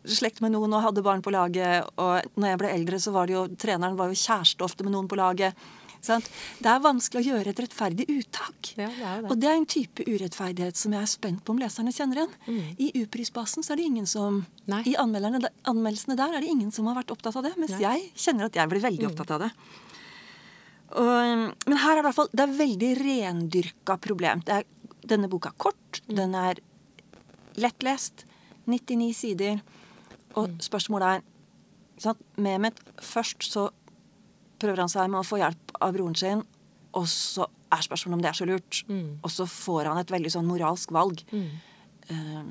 slekt 0.09 0.41
med 0.41 0.55
noen 0.55 0.73
og 0.77 0.85
hadde 0.85 1.05
barn 1.05 1.25
på 1.25 1.33
laget. 1.35 1.89
Og 2.01 2.39
når 2.39 2.53
jeg 2.53 2.61
ble 2.63 2.71
eldre, 2.73 3.01
så 3.03 3.13
var 3.15 3.29
det 3.29 3.37
jo 3.37 3.49
treneren 3.59 3.99
var 3.99 4.13
jo 4.13 4.21
kjæreste 4.21 4.65
ofte 4.65 4.87
med 4.87 4.97
noen 4.97 5.11
på 5.11 5.19
laget. 5.19 5.57
Sant? 6.07 6.29
Det 6.63 6.71
er 6.71 6.83
vanskelig 6.85 7.23
å 7.25 7.27
gjøre 7.33 7.51
et 7.51 7.61
rettferdig 7.65 8.07
uttak. 8.13 8.73
Ja, 8.79 8.87
det 8.87 9.13
det. 9.25 9.31
Og 9.33 9.41
det 9.43 9.49
er 9.51 9.57
en 9.59 9.69
type 9.69 10.05
urettferdighet 10.07 10.79
som 10.79 10.95
jeg 10.95 11.03
er 11.03 11.11
spent 11.11 11.43
på 11.43 11.55
om 11.55 11.61
leserne 11.61 11.95
kjenner 11.95 12.21
igjen. 12.23 12.61
I 12.79 12.91
U-prisbasen 13.03 13.67
så 13.67 13.75
er 13.75 13.81
det 13.81 13.89
ingen 13.91 14.07
som 14.07 14.37
Mm. 14.37 14.45
Nei. 14.67 14.83
I 14.91 14.95
anmeldelsene 14.99 16.17
der 16.19 16.35
er 16.35 16.43
det 16.43 16.51
ingen 16.51 16.73
som 16.75 16.87
har 16.91 16.97
vært 16.99 17.13
opptatt 17.15 17.37
av 17.39 17.45
det. 17.47 17.53
Mens 17.57 17.71
Nei. 17.71 17.79
Mm. 17.79 17.85
jeg 17.87 18.11
kjenner 18.19 18.49
at 18.49 18.57
jeg 18.59 18.69
blir 18.69 18.83
veldig 18.83 19.07
opptatt 19.07 19.31
av 19.37 19.45
det. 19.45 19.51
Og, 20.97 21.53
men 21.67 21.79
her 21.83 21.93
er 21.93 21.99
det 21.99 22.03
i 22.03 22.07
hvert 22.07 22.15
fall 22.15 22.29
Det 22.31 22.43
er 22.45 22.59
veldig 22.59 22.91
rendyrka 23.01 23.97
problem. 24.03 24.43
Det 24.47 24.61
er, 24.61 24.67
denne 25.07 25.31
boka 25.31 25.51
er 25.51 25.59
kort. 25.59 26.01
Mm. 26.07 26.15
Den 26.19 26.35
er 26.35 26.61
lettlest. 27.57 28.25
99 28.67 29.13
sider. 29.15 29.61
Og 30.35 30.49
Mm. 30.51 30.59
spørsmålet 30.61 31.17
er 31.17 31.23
sant, 31.99 32.19
Mehmet 32.37 32.81
Først 33.01 33.43
så 33.53 33.71
prøver 34.59 34.77
han 34.83 34.89
seg 34.89 35.11
med 35.11 35.21
å 35.21 35.25
få 35.27 35.39
hjelp 35.39 35.73
av 35.81 35.93
broren 35.95 36.15
sin, 36.17 36.43
og 36.95 37.05
så 37.07 37.47
er 37.73 37.83
spørsmålet 37.85 38.15
om 38.15 38.23
det 38.23 38.29
er 38.29 38.33
så 38.41 38.47
lurt. 38.47 38.83
Mm. 38.89 39.19
Og 39.23 39.31
så 39.31 39.47
får 39.47 39.85
han 39.87 39.99
et 39.99 40.11
veldig 40.11 40.31
sånn 40.33 40.47
moralsk 40.47 40.91
valg 40.93 41.23
eh, 41.33 42.43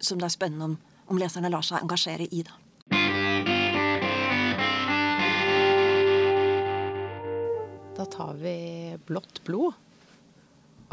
som 0.00 0.18
det 0.18 0.24
er 0.24 0.28
spennende 0.36 0.64
om, 0.64 0.78
om 1.08 1.18
leserne 1.18 1.50
lar 1.50 1.62
seg 1.62 1.82
engasjere 1.82 2.26
i. 2.30 2.42
da. 2.42 2.52
Da 7.96 8.04
tar 8.06 8.34
vi 8.34 8.96
Blått 9.06 9.42
blod 9.44 9.74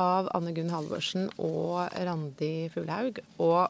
av 0.01 0.29
Anne 0.37 0.53
Gunn 0.55 0.69
Halvorsen 0.73 1.29
og 1.37 1.87
Randi 1.93 2.69
Fuglehaug. 2.73 3.19
Og 3.43 3.67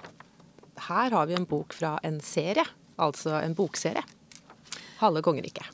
her 0.87 1.15
har 1.15 1.27
vi 1.29 1.35
en 1.37 1.47
bok 1.49 1.73
fra 1.73 1.95
en 2.07 2.19
serie, 2.23 2.65
altså 3.01 3.37
en 3.41 3.55
bokserie. 3.57 4.03
Halve 5.01 5.21
kongeriket. 5.25 5.73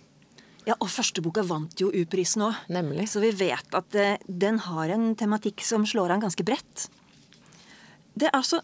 Ja, 0.68 0.78
Og 0.80 0.88
første 0.88 1.20
boka 1.24 1.42
vant 1.44 1.76
jo 1.82 1.90
U-prisen 1.92 2.46
òg. 2.46 2.56
Nemlig. 2.72 3.10
Så 3.12 3.20
vi 3.20 3.34
vet 3.36 3.76
at 3.76 3.96
eh, 4.00 4.18
den 4.28 4.62
har 4.64 4.94
en 4.96 5.10
tematikk 5.20 5.60
som 5.68 5.84
slår 5.88 6.14
an 6.16 6.24
ganske 6.24 6.46
bredt. 6.48 6.86
Det 8.16 8.30
er 8.30 8.38
altså 8.38 8.62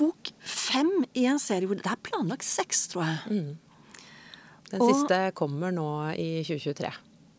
bok 0.00 0.32
fem 0.40 1.04
i 1.14 1.26
en 1.30 1.38
serie 1.42 1.68
hvor 1.68 1.78
det 1.78 1.86
er 1.86 2.00
planlagt 2.02 2.46
seks, 2.48 2.86
tror 2.90 3.04
jeg. 3.06 3.42
Den 4.72 4.82
Og- 4.82 4.90
siste 4.90 5.20
kommer 5.38 5.70
nå 5.70 5.86
i 6.18 6.42
2023. 6.42 6.90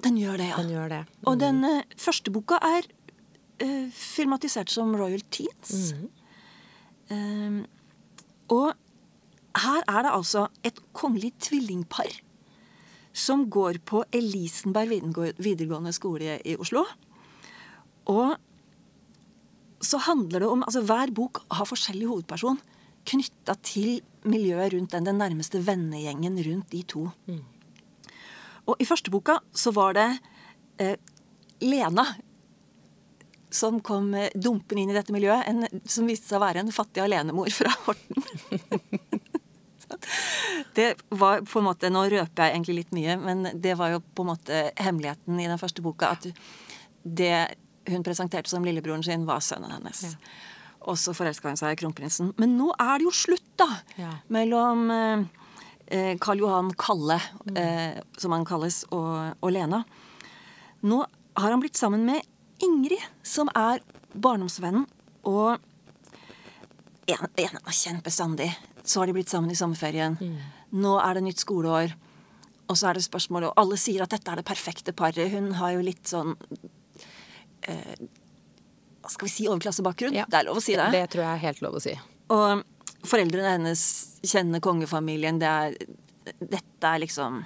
Den 0.05 0.15
gjør 0.21 0.37
det, 0.39 0.47
ja. 0.53 0.57
Den 0.61 0.69
gjør 0.71 0.89
det. 0.93 1.01
Og 1.27 1.39
den 1.41 1.63
eh, 1.65 1.83
første 1.99 2.31
boka 2.31 2.59
er 2.63 2.87
eh, 3.63 3.87
filmatisert 3.93 4.71
som 4.71 4.95
Royal 4.97 5.23
Teens. 5.31 5.93
Eh, 7.09 7.59
og 8.53 8.73
her 9.57 9.83
er 9.87 10.05
det 10.05 10.13
altså 10.13 10.47
et 10.67 10.79
kongelig 10.93 11.33
tvillingpar 11.49 12.09
som 13.17 13.47
går 13.49 13.79
på 13.87 14.03
Elisenberg 14.13 15.01
videregående 15.41 15.93
skole 15.95 16.37
i 16.45 16.55
Oslo. 16.59 16.85
Og 18.13 18.35
så 19.81 19.99
handler 20.05 20.41
det 20.41 20.49
om 20.49 20.63
altså 20.65 20.81
Hver 20.85 21.11
bok 21.13 21.41
har 21.51 21.69
forskjellig 21.69 22.07
hovedperson 22.09 22.59
knytta 23.07 23.55
til 23.63 24.01
miljøet 24.27 24.73
rundt 24.73 24.91
den, 24.91 25.05
den 25.07 25.21
nærmeste 25.21 25.61
vennegjengen 25.63 26.37
rundt 26.43 26.71
de 26.73 26.81
to. 26.83 27.07
Og 28.67 28.81
i 28.83 28.87
første 28.87 29.11
boka 29.13 29.37
så 29.55 29.71
var 29.71 29.95
det 29.95 30.07
eh, 30.83 30.97
Lena 31.63 32.03
som 33.49 33.79
kom 33.81 34.13
eh, 34.17 34.31
dumpende 34.35 34.83
inn 34.83 34.91
i 34.91 34.97
dette 34.97 35.13
miljøet, 35.15 35.47
en, 35.47 35.83
som 35.87 36.07
viste 36.09 36.29
seg 36.29 36.39
å 36.39 36.45
være 36.45 36.63
en 36.63 36.73
fattig 36.75 37.03
alenemor 37.03 37.51
fra 37.53 37.71
Horten. 37.85 38.23
det 40.77 40.89
var 41.09 41.45
på 41.47 41.61
en 41.61 41.67
måte, 41.69 41.91
Nå 41.93 42.03
røper 42.11 42.43
jeg 42.43 42.55
egentlig 42.55 42.77
litt 42.81 42.93
mye, 42.95 43.15
men 43.21 43.47
det 43.55 43.77
var 43.79 43.95
jo 43.95 44.03
på 44.03 44.25
en 44.25 44.33
måte 44.33 44.67
hemmeligheten 44.81 45.39
i 45.39 45.47
den 45.47 45.61
første 45.61 45.85
boka. 45.85 46.13
At 46.17 46.27
det 47.03 47.47
hun 47.87 48.03
presenterte 48.03 48.51
som 48.51 48.65
lillebroren 48.67 49.03
sin, 49.03 49.25
var 49.27 49.39
sønnen 49.43 49.71
hennes. 49.71 50.17
Og 50.87 50.97
så 50.99 51.13
forelska 51.15 51.51
hun 51.51 51.59
seg 51.59 51.75
i 51.75 51.79
kronprinsen. 51.79 52.33
Men 52.39 52.57
nå 52.59 52.73
er 52.75 52.99
det 52.99 53.07
jo 53.07 53.15
slutt, 53.15 53.47
da! 53.59 53.67
Ja. 53.99 54.13
Mellom 54.33 54.87
eh, 54.91 55.25
eh, 55.87 56.13
Karl 56.23 56.43
Johan 56.43 56.73
Kalle, 56.79 57.19
eh, 57.55 57.99
som 58.19 58.35
han 58.35 58.47
kalles, 58.47 58.83
og, 58.91 59.39
og 59.39 59.53
Lena. 59.55 59.83
Nå 60.87 60.99
har 61.37 61.53
han 61.53 61.63
blitt 61.63 61.79
sammen 61.79 62.05
med 62.07 62.25
Ingrid, 62.63 63.03
som 63.23 63.49
er 63.55 63.81
barndomsvennen. 64.13 64.85
Og 65.27 65.57
en, 67.07 67.27
en 67.37 67.57
har 67.63 67.75
kjent 67.75 68.03
bestandig. 68.05 68.49
Så 68.87 69.01
har 69.01 69.07
de 69.09 69.15
blitt 69.17 69.29
sammen 69.31 69.51
i 69.51 69.57
sommerferien. 69.59 70.17
Nå 70.75 70.93
er 71.03 71.17
det 71.19 71.25
nytt 71.27 71.43
skoleår. 71.43 71.93
Og 72.67 72.75
så 72.75 72.89
er 72.89 72.97
det 72.97 73.05
spørsmål, 73.05 73.45
og 73.49 73.59
alle 73.61 73.77
sier 73.79 74.03
at 74.03 74.11
dette 74.11 74.31
er 74.31 74.41
det 74.41 74.47
perfekte 74.47 74.91
paret. 74.95 75.29
Hun 75.31 75.53
har 75.59 75.71
jo 75.77 75.83
litt 75.87 76.09
sånn 76.09 76.33
eh, 77.63 77.93
Hva 78.99 79.11
skal 79.13 79.29
vi 79.29 79.31
si 79.31 79.45
overklassebakgrunn? 79.47 80.15
Ja. 80.17 80.25
Det 80.27 80.41
er 80.41 80.47
lov 80.49 80.59
å 80.59 80.63
si 80.63 80.75
det. 80.75 80.89
Det 80.91 81.05
tror 81.13 81.23
jeg 81.23 81.31
er 81.37 81.43
helt 81.45 81.61
lov 81.63 81.77
å 81.79 81.83
si. 81.83 81.93
Og 82.35 82.65
foreldrene 83.07 83.53
hennes 83.55 83.83
kjenner 84.27 84.59
kongefamilien. 84.63 85.39
Det 85.39 85.47
er, 85.47 85.77
dette 86.41 86.91
er 86.91 86.99
liksom 87.05 87.39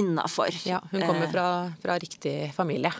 innafor. 0.00 0.56
Ja, 0.64 0.80
hun 0.88 1.02
kommer 1.04 1.26
Eh, 1.28 1.32
fra, 1.34 1.46
fra 1.82 1.98
riktig 2.00 2.36
familie. 2.56 2.94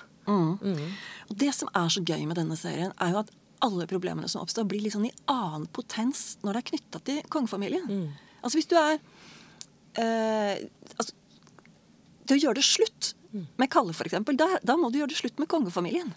Og 1.30 1.36
det 1.40 1.52
som 1.56 1.68
er 1.74 1.88
så 1.92 2.02
gøy 2.04 2.26
med 2.28 2.36
denne 2.38 2.56
serien, 2.58 2.92
er 3.00 3.14
jo 3.14 3.22
at 3.24 3.30
alle 3.62 3.86
problemene 3.86 4.28
som 4.30 4.42
oppstår, 4.42 4.66
blir 4.66 4.82
litt 4.82 4.94
sånn 4.96 5.06
i 5.06 5.14
annen 5.30 5.68
potens 5.74 6.36
når 6.42 6.56
det 6.56 6.62
er 6.62 6.68
knytta 6.72 7.00
til 7.06 7.20
kongefamilien. 7.30 7.86
Altså 8.42 8.58
hvis 8.58 8.66
du 8.70 8.74
er 8.78 8.96
eh, 10.02 10.64
altså, 10.98 11.12
Til 12.26 12.36
å 12.38 12.42
gjøre 12.46 12.58
det 12.58 12.66
slutt 12.66 13.12
med 13.32 13.70
Kalle, 13.72 13.94
eksempel, 13.94 14.36
da, 14.36 14.48
da 14.62 14.74
må 14.76 14.90
du 14.92 14.98
gjøre 15.00 15.14
det 15.14 15.20
slutt 15.20 15.38
med 15.40 15.48
kongefamilien. 15.48 16.10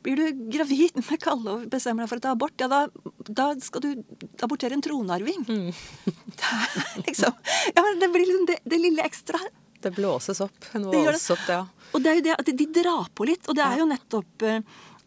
Blir 0.00 0.16
du 0.16 0.44
gravid 0.54 0.96
med 0.96 1.20
Kalle 1.20 1.56
og 1.58 1.66
bestemmer 1.72 2.06
deg 2.06 2.08
for 2.12 2.20
å 2.20 2.24
ta 2.24 2.30
abort, 2.32 2.54
ja, 2.62 2.68
da, 2.72 2.86
da 3.28 3.50
skal 3.60 3.82
du 3.84 3.90
abortere 4.46 4.72
en 4.78 4.84
tronarving. 4.84 5.42
Det 6.40 6.54
er 6.54 7.02
liksom 7.04 7.34
Ja, 7.76 7.84
det 8.00 8.08
blir 8.14 8.24
liksom 8.24 8.46
det, 8.48 8.56
det 8.64 8.78
lille 8.80 9.04
ekstra. 9.04 9.42
Det 9.80 9.92
blåses 9.96 10.40
opp. 10.44 10.68
Noe 10.74 10.92
Det 10.92 10.98
det. 10.98 11.06
voldsomt, 11.10 11.48
ja. 11.48 11.64
Og 11.94 12.04
det 12.04 12.10
er 12.10 12.20
jo 12.20 12.24
det 12.28 12.36
at 12.36 12.52
de 12.60 12.66
drar 12.82 13.08
på 13.16 13.26
litt. 13.28 13.48
Og 13.48 13.56
det 13.58 13.64
er 13.64 13.80
jo 13.80 13.88
nettopp 13.90 14.46
uh, 14.46 14.60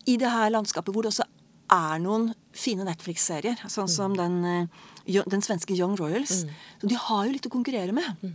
i 0.09 0.17
det 0.19 0.31
her 0.33 0.49
landskapet 0.53 0.93
hvor 0.93 1.05
det 1.05 1.13
også 1.13 1.27
er 1.73 2.01
noen 2.03 2.31
fine 2.57 2.85
Netflix-serier. 2.87 3.61
Sånn 3.71 3.91
som 3.91 4.17
den, 4.17 4.41
uh, 4.43 5.21
den 5.29 5.45
svenske 5.45 5.77
Young 5.77 5.95
Royals. 5.99 6.43
Så 6.81 6.89
de 6.89 6.97
har 6.99 7.27
jo 7.27 7.35
litt 7.35 7.47
å 7.49 7.53
konkurrere 7.53 7.95
med. 7.95 8.25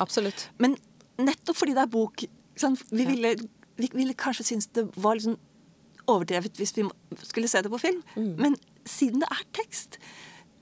Absolutt. 0.00 0.48
Men 0.58 0.76
nettopp 1.20 1.60
fordi 1.60 1.76
det 1.76 1.84
er 1.84 1.92
bok 1.92 2.24
sånn, 2.60 2.76
vi, 2.90 3.06
ville, 3.08 3.34
vi 3.80 3.88
ville 3.92 4.16
kanskje 4.18 4.46
synes 4.52 4.68
det 4.76 4.86
var 5.00 5.20
sånn 5.20 5.38
overdrevet 6.10 6.58
hvis 6.58 6.74
vi 6.76 6.86
skulle 7.22 7.50
se 7.50 7.62
det 7.64 7.72
på 7.72 7.80
film. 7.80 8.02
Men 8.16 8.56
siden 8.88 9.22
det 9.22 9.28
er 9.30 9.42
tekst 9.54 10.00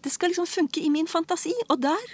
Det 0.03 0.11
skal 0.13 0.31
liksom 0.31 0.47
funke 0.47 0.81
i 0.81 0.91
min 0.95 1.09
fantasi. 1.11 1.53
Og 1.69 1.81
der 1.83 2.05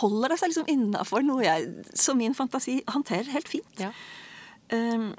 holder 0.00 0.32
det 0.32 0.38
seg 0.40 0.52
liksom 0.52 0.70
innafor 0.70 1.24
noe 1.26 1.44
jeg, 1.44 1.68
som 1.94 2.18
min 2.18 2.34
fantasi 2.36 2.80
håndterer 2.90 3.30
helt 3.34 3.50
fint. 3.50 3.82
Ja. 3.82 3.92
Um, 4.72 5.12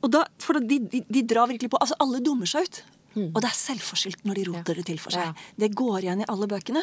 og 0.00 0.12
da, 0.14 0.24
for 0.40 0.58
de, 0.64 0.80
de, 0.90 1.02
de 1.06 1.22
drar 1.28 1.50
virkelig 1.50 1.70
på. 1.70 1.78
Altså, 1.80 1.98
alle 2.02 2.22
dummer 2.24 2.48
seg 2.50 2.66
ut. 2.66 2.82
Og 3.18 3.40
det 3.42 3.48
er 3.48 3.56
selvforskyldt 3.58 4.26
når 4.28 4.38
de 4.38 4.44
roter 4.48 4.78
det 4.78 4.84
til 4.86 5.00
for 5.02 5.14
seg. 5.14 5.32
Ja. 5.32 5.48
Det 5.64 5.72
går 5.76 6.04
igjen 6.04 6.22
i 6.22 6.28
alle 6.30 6.46
bøkene. 6.50 6.82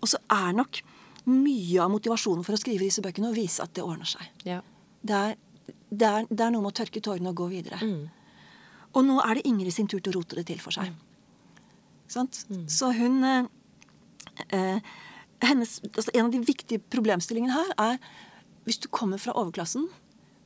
Og 0.00 0.08
så 0.08 0.20
er 0.32 0.56
nok 0.56 0.80
mye 1.28 1.82
av 1.82 1.90
motivasjonen 1.92 2.46
for 2.46 2.56
å 2.56 2.60
skrive 2.60 2.86
disse 2.86 3.02
bøkene 3.04 3.30
å 3.30 3.36
vise 3.36 3.64
at 3.64 3.74
det 3.76 3.84
ordner 3.84 4.08
seg. 4.08 4.28
Ja. 4.48 4.62
Det 5.06 5.16
er, 5.16 5.34
det 5.90 6.08
er, 6.08 6.28
det 6.30 6.46
er 6.46 6.54
noe 6.54 6.64
med 6.64 6.72
å 6.72 6.78
tørke 6.80 7.02
tårene 7.04 7.32
og 7.32 7.42
gå 7.42 7.50
videre. 7.52 7.80
Og 8.96 9.04
nå 9.04 9.18
er 9.24 9.38
det 9.38 9.44
Ingrid 9.50 9.74
sin 9.76 9.90
tur 9.90 10.00
til 10.00 10.14
å 10.14 10.20
rote 10.20 10.38
det 10.38 10.46
til 10.48 10.62
for 10.62 10.74
seg. 10.74 10.94
Sant? 12.10 12.44
Så 12.72 12.92
hun 12.96 13.20
eh, 13.26 13.48
eh, 14.56 14.94
hennes, 15.42 15.80
altså 15.92 16.10
En 16.14 16.26
av 16.26 16.32
de 16.32 16.40
viktige 16.40 16.78
problemstillingene 16.90 17.52
her 17.52 17.72
er 17.78 17.98
hvis 18.66 18.78
du 18.82 18.88
kommer 18.88 19.18
fra 19.18 19.32
overklassen, 19.38 19.86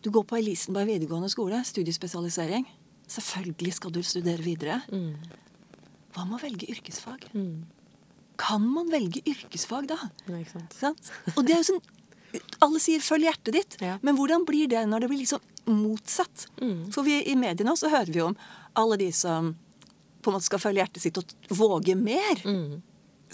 du 0.02 0.10
går 0.10 0.24
på 0.28 0.36
Elisenberg 0.38 0.86
videregående 0.86 1.30
skole, 1.32 1.62
studiespesialisering 1.64 2.66
Selvfølgelig 3.10 3.72
skal 3.74 3.90
du 3.90 4.02
studere 4.06 4.38
videre. 4.44 4.76
Hva 6.14 6.24
med 6.28 6.36
å 6.36 6.42
velge 6.44 6.68
yrkesfag? 6.70 7.24
Kan 8.38 8.62
man 8.70 8.90
velge 8.92 9.20
yrkesfag 9.26 9.88
da? 9.90 9.96
Nei, 10.28 10.44
ikke 10.44 10.60
sant. 10.60 10.76
Sant? 10.78 11.10
Og 11.34 11.42
det 11.46 11.56
er 11.56 11.64
jo 11.64 11.72
sånn 11.72 11.82
Alle 12.62 12.78
sier 12.78 13.00
'følg 13.02 13.24
hjertet 13.26 13.52
ditt', 13.56 13.76
Ja. 13.82 13.98
men 14.02 14.14
hvordan 14.16 14.44
blir 14.46 14.68
det 14.68 14.86
når 14.86 15.00
det 15.00 15.08
blir 15.10 15.18
liksom 15.18 15.40
motsatt? 15.66 16.46
For 16.92 17.02
vi, 17.02 17.24
i 17.26 17.34
mediene 17.34 17.74
så 17.76 17.90
hører 17.90 18.12
vi 18.12 18.20
om 18.20 18.36
alle 18.76 18.96
de 18.96 19.10
som 19.10 19.56
på 20.22 20.30
en 20.30 20.34
måte 20.36 20.44
skal 20.46 20.60
følge 20.60 20.78
hjertet 20.86 21.02
sitt 21.02 21.18
og 21.18 21.24
våge 21.48 21.96
mer. 21.96 22.36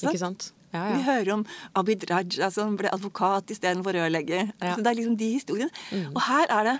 Ikke 0.00 0.18
sant? 0.18 0.52
Ja, 0.76 0.84
Vi 0.96 1.06
hører 1.06 1.32
om 1.38 1.46
Abid 1.80 2.04
Raja 2.10 2.50
som 2.54 2.76
ble 2.78 2.92
advokat 2.92 3.50
istedenfor 3.56 3.96
rørlegger. 3.96 4.52
Ja. 4.60 4.74
Altså, 4.74 4.84
det 4.84 4.92
er 4.92 5.00
liksom 5.00 5.16
de 5.24 5.32
historiene. 5.38 5.72
Og 6.12 6.22
her 6.28 6.52
er 6.60 6.70
det 6.70 6.76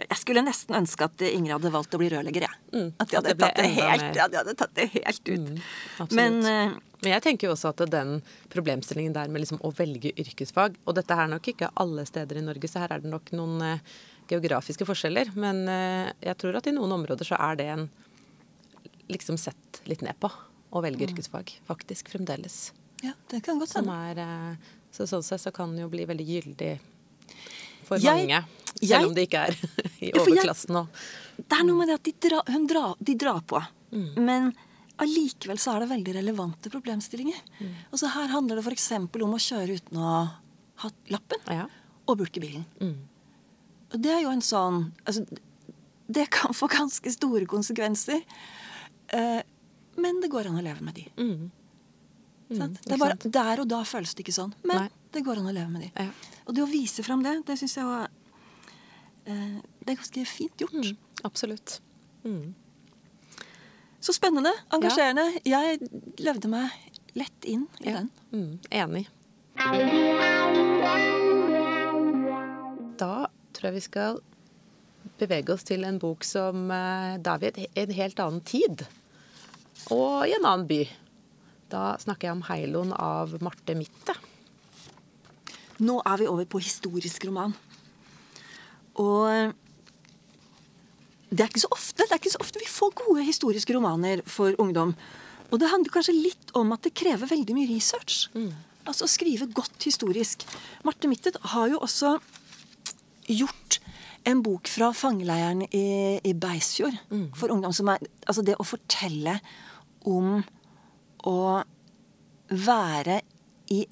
Jeg 0.00 0.16
skulle 0.16 0.40
nesten 0.40 0.72
ønske 0.78 1.04
at 1.04 1.20
Ingrid 1.28 1.52
hadde 1.58 1.70
valgt 1.74 1.92
å 1.92 1.98
bli 2.00 2.06
rørlegger. 2.08 2.46
jeg. 2.46 2.92
At 3.02 3.10
de 3.10 3.18
hadde 3.18 3.34
tatt 3.36 3.58
det 3.60 3.66
helt, 3.76 4.14
ja, 4.16 4.28
de 4.32 4.38
hadde 4.38 4.54
tatt 4.56 4.70
det 4.78 4.86
helt 4.94 5.28
ut. 5.28 5.50
Mm, 5.50 6.14
Men 6.16 6.38
uh, 6.46 6.78
Men 7.02 7.12
jeg 7.14 7.22
tenker 7.26 7.48
jo 7.48 7.52
også 7.52 7.70
at 7.74 7.82
den 7.92 8.22
problemstillingen 8.52 9.12
der 9.12 9.28
med 9.28 9.40
liksom 9.44 9.60
å 9.64 9.70
velge 9.72 10.10
yrkesfag 10.20 10.74
Og 10.84 10.96
dette 10.98 11.16
er 11.16 11.28
nok 11.32 11.46
ikke 11.52 11.70
alle 11.80 12.04
steder 12.08 12.40
i 12.40 12.44
Norge, 12.44 12.68
så 12.68 12.80
her 12.82 12.92
er 12.96 13.04
det 13.04 13.12
nok 13.12 13.28
noen 13.36 13.60
uh, 13.60 13.78
geografiske 14.32 14.88
forskjeller. 14.88 15.32
Men 15.36 15.62
uh, 15.68 16.08
jeg 16.24 16.36
tror 16.40 16.56
at 16.60 16.66
i 16.68 16.74
noen 16.76 16.92
områder 16.96 17.28
så 17.28 17.36
er 17.36 17.60
det 17.60 17.68
en 17.76 17.86
liksom 19.10 19.36
sett 19.40 19.82
litt 19.90 20.00
ned 20.06 20.16
på 20.20 20.30
å 20.70 20.80
velge 20.84 21.08
yrkesfag. 21.08 21.50
Faktisk 21.68 22.12
fremdeles. 22.12 22.70
Ja, 23.02 23.12
det 23.28 23.42
kan 23.42 23.58
godt 23.58 23.72
hende. 23.74 24.18
eh, 24.18 24.56
Så 24.92 25.06
sånn 25.06 25.22
sett 25.22 25.40
så 25.40 25.52
kan 25.54 25.74
det 25.76 25.82
jo 25.82 25.88
bli 25.88 26.04
veldig 26.04 26.26
gyldig 26.26 26.78
for 27.84 27.98
Jeg- 27.98 28.26
mange. 28.28 28.44
jeg- 28.80 28.88
Selv 29.00 29.08
om 29.08 29.14
det 29.14 29.28
ikke 29.28 29.46
er 29.48 29.52
i 30.00 30.10
jeg- 30.10 30.14
overklassen 30.18 30.74
nå. 30.74 30.88
Det 31.36 31.58
er 31.58 31.64
noe 31.64 31.76
med 31.78 31.88
det 31.88 31.94
at 31.94 32.02
de, 32.04 32.12
dra, 32.28 32.42
hun 32.48 32.66
dra, 32.66 32.94
de 33.02 33.14
drar 33.14 33.40
på. 33.42 33.62
Mm. 33.92 34.14
Men 34.24 34.54
allikevel 34.98 35.56
så 35.58 35.76
er 35.76 35.80
det 35.80 35.88
veldig 35.90 36.14
relevante 36.14 36.68
problemstillinger. 36.70 37.38
Mm. 37.60 37.74
Og 37.92 37.98
så 37.98 38.10
her 38.12 38.26
handler 38.28 38.56
det 38.56 38.64
f.eks. 38.66 38.90
om 38.92 39.08
å 39.08 39.38
kjøre 39.40 39.78
uten 39.80 39.96
å 39.98 40.30
ha 40.82 40.90
lappen 41.08 41.38
Ja. 41.48 41.66
og 42.06 42.18
bulke 42.18 42.40
bilen. 42.40 42.64
Mm. 42.80 42.96
Og 43.94 44.02
det 44.02 44.10
er 44.10 44.22
jo 44.22 44.30
en 44.30 44.40
sånn 44.42 44.92
altså, 45.06 45.26
Det 46.10 46.28
kan 46.30 46.50
få 46.52 46.68
ganske 46.68 47.10
store 47.12 47.46
konsekvenser. 47.46 48.22
Eh, 49.10 49.42
men 49.96 50.20
det 50.20 50.28
går 50.30 50.46
an 50.46 50.58
å 50.58 50.62
leve 50.62 50.80
med 50.82 50.94
de. 50.94 51.06
Mm. 51.16 51.50
Sant? 52.58 52.80
Det 52.84 52.92
er 52.92 52.98
bare, 52.98 53.16
der 53.38 53.60
og 53.62 53.68
da 53.70 53.82
føles 53.84 54.14
det 54.14 54.24
ikke 54.24 54.34
sånn. 54.34 54.54
Men 54.64 54.76
Nei. 54.84 54.88
det 55.12 55.22
går 55.26 55.38
an 55.38 55.46
å 55.50 55.52
leve 55.54 55.68
med 55.70 55.82
de. 55.86 55.90
Ja. 55.96 56.10
Og 56.46 56.54
det 56.56 56.62
å 56.64 56.70
vise 56.70 57.02
fram 57.06 57.22
det, 57.22 57.36
det 57.46 57.58
syns 57.60 57.76
jeg 57.76 57.84
var 57.86 58.08
eh, 59.26 59.60
Det 59.84 59.92
er 59.92 60.00
ganske 60.00 60.24
fint 60.26 60.56
gjort. 60.64 60.74
Mm. 60.74 60.96
Absolutt. 61.24 61.80
Mm. 62.24 62.54
Så 64.00 64.12
spennende, 64.16 64.52
engasjerende. 64.72 65.26
Jeg 65.44 65.78
levde 66.18 66.48
meg 66.48 66.70
lett 67.14 67.44
inn 67.44 67.66
i 67.84 67.90
Ja. 67.90 68.00
den. 68.00 68.10
Mm, 68.32 68.58
enig. 68.70 69.06
Da 73.00 73.28
tror 73.52 73.68
jeg 73.70 73.74
vi 73.76 73.84
skal 73.84 74.20
bevege 75.20 75.52
oss 75.54 75.64
til 75.68 75.84
en 75.84 75.98
bok 76.00 76.24
som 76.24 76.68
David 76.68 77.22
Da 77.24 77.34
er 77.36 77.52
vi 77.56 77.66
i 77.66 77.82
en 77.84 77.94
helt 77.96 78.20
annen 78.20 78.40
tid. 78.44 78.86
Og 79.90 80.26
i 80.28 80.34
en 80.36 80.44
annen 80.44 80.66
by. 80.68 80.82
Da 81.70 81.94
snakker 82.02 82.28
jeg 82.28 82.36
om 82.36 82.42
'Heiloen' 82.42 82.92
av 82.98 83.36
Marte 83.42 83.74
Mitte. 83.78 84.14
Nå 85.80 86.00
er 86.04 86.16
vi 86.18 86.28
over 86.28 86.44
på 86.44 86.60
historisk 86.60 87.24
roman. 87.28 87.54
Og 89.00 89.54
det 91.30 91.40
er 91.40 91.48
ikke 91.48 91.62
så 91.62 91.70
ofte 91.72 92.02
det 92.02 92.12
er 92.12 92.18
ikke 92.20 92.34
så 92.34 92.42
ofte 92.42 92.60
vi 92.60 92.68
får 92.68 92.96
gode 93.06 93.24
historiske 93.24 93.74
romaner 93.74 94.22
for 94.26 94.54
ungdom. 94.58 94.96
Og 95.50 95.60
det 95.60 95.70
handler 95.70 95.94
kanskje 95.94 96.14
litt 96.14 96.50
om 96.54 96.72
at 96.72 96.82
det 96.82 96.94
krever 96.94 97.30
veldig 97.30 97.54
mye 97.54 97.70
research. 97.70 98.28
Altså 98.86 99.06
å 99.06 99.10
skrive 99.10 99.46
godt 99.54 99.86
historisk. 99.86 100.44
Marte 100.84 101.08
Mittet 101.08 101.38
har 101.54 101.68
jo 101.68 101.78
også 101.78 102.18
gjort 103.30 103.78
en 104.26 104.42
bok 104.42 104.68
fra 104.68 104.90
fangeleiren 104.92 105.62
i, 105.70 106.20
i 106.24 106.32
Beisfjord 106.34 106.98
for 107.34 107.48
ungdom. 107.54 107.72
som 107.72 107.88
er, 107.88 107.98
altså 108.26 108.42
Det 108.42 108.58
å 108.58 108.66
fortelle 108.66 109.40
om 110.04 110.42
å 111.28 111.62
være 112.50 113.20
i 113.70 113.84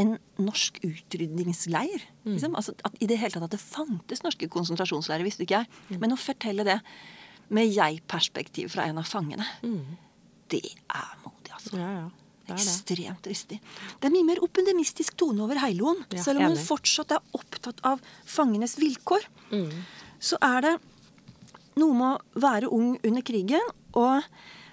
en 0.00 0.14
norsk 0.40 0.78
utrydningsleir. 0.86 2.02
Liksom. 2.24 2.54
Altså, 2.58 2.74
at 2.86 2.94
I 3.02 3.08
det 3.10 3.18
hele 3.20 3.34
tatt 3.34 3.46
at 3.48 3.54
det 3.56 3.62
fantes 3.62 4.22
norske 4.24 4.48
konsentrasjonsleirer, 4.52 5.26
visste 5.26 5.44
ikke 5.44 5.60
jeg. 5.62 5.98
Men 6.00 6.14
å 6.14 6.18
fortelle 6.20 6.64
det 6.66 6.78
med 7.50 7.70
jeg-perspektiv 7.74 8.70
fra 8.74 8.86
en 8.86 9.00
av 9.02 9.08
fangene, 9.10 9.46
det 10.50 10.62
er 10.70 11.12
modig, 11.24 11.52
altså. 11.56 11.76
Ja, 11.78 11.90
ja. 12.00 12.08
Det 12.50 12.56
det. 12.56 12.62
Ekstremt 12.64 13.20
dristig. 13.22 13.58
Det 14.00 14.08
er 14.08 14.14
mye 14.14 14.26
mer 14.26 14.40
opendemistisk 14.42 15.14
tone 15.20 15.44
over 15.44 15.60
Heiloen. 15.62 16.00
Ja, 16.10 16.22
selv 16.24 16.40
om 16.40 16.48
hun 16.48 16.56
enig. 16.56 16.64
fortsatt 16.66 17.12
er 17.14 17.20
opptatt 17.36 17.78
av 17.86 18.00
fangenes 18.26 18.74
vilkår, 18.80 19.22
Mm. 19.52 19.70
så 20.18 20.36
er 20.42 20.60
det 20.62 20.72
noe 21.76 21.94
med 21.94 22.08
å 22.10 22.40
være 22.40 22.70
ung 22.72 22.98
under 23.04 23.22
krigen. 23.22 23.62
Og 23.94 24.24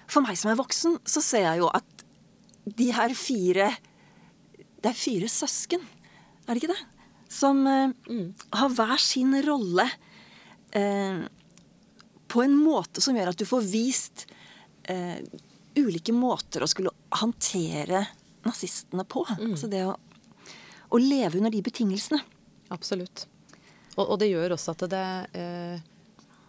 for 0.07 0.21
meg 0.21 0.37
som 0.37 0.49
er 0.51 0.55
voksen, 0.57 0.97
så 1.05 1.21
ser 1.21 1.41
jeg 1.45 1.59
jo 1.59 1.69
at 1.73 1.96
de 2.75 2.89
her 2.91 3.13
fire 3.15 3.69
Det 4.77 4.89
er 4.91 4.97
fire 4.97 5.27
søsken, 5.31 5.81
er 6.47 6.53
det 6.53 6.61
ikke 6.63 6.73
det? 6.73 6.83
Som 7.33 7.63
eh, 7.67 7.89
Mm. 8.09 8.33
har 8.53 8.69
hver 8.69 8.97
sin 9.01 9.33
rolle 9.43 9.87
eh, 10.71 11.23
på 12.27 12.43
en 12.43 12.55
måte 12.59 13.01
som 13.01 13.15
gjør 13.17 13.31
at 13.33 13.39
du 13.39 13.45
får 13.47 13.65
vist 13.71 14.25
eh, 14.83 15.17
ulike 15.77 16.13
måter 16.13 16.63
å 16.63 16.67
skulle 16.69 16.91
håndtere 17.19 18.05
nazistene 18.45 19.03
på. 19.09 19.25
Mm. 19.39 19.51
Altså 19.51 19.67
det 19.71 19.81
å, 19.87 19.97
å 20.89 20.97
leve 21.01 21.37
under 21.41 21.51
de 21.51 21.61
betingelsene. 21.65 22.21
Absolutt. 22.71 23.25
Og, 23.97 24.05
og 24.13 24.19
det 24.21 24.29
gjør 24.29 24.53
også 24.55 24.75
at 24.77 24.85
det 24.93 25.03
eh, 25.41 25.81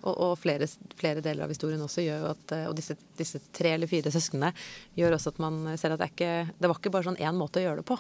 Og, 0.09 0.15
og 0.25 0.35
flere, 0.41 0.67
flere 0.99 1.23
deler 1.25 1.45
av 1.45 1.53
historien 1.53 1.83
også 1.85 2.05
gjør 2.05 2.25
jo 2.25 2.33
at 2.33 2.57
eh, 2.57 2.67
Og 2.71 2.77
disse, 2.79 2.97
disse 3.19 3.41
tre 3.55 3.75
eller 3.77 3.91
fire 3.91 4.13
søsknene 4.15 4.53
gjør 4.99 5.19
også 5.19 5.35
at 5.35 5.41
man 5.45 5.61
ser 5.81 5.95
at 5.95 6.01
det 6.01 6.09
er 6.09 6.15
ikke 6.15 6.57
Det 6.57 6.71
var 6.71 6.81
ikke 6.81 6.95
bare 6.95 7.09
sånn 7.11 7.23
én 7.23 7.39
måte 7.39 7.61
å 7.61 7.67
gjøre 7.67 7.83
det 7.83 7.89
på. 7.89 7.99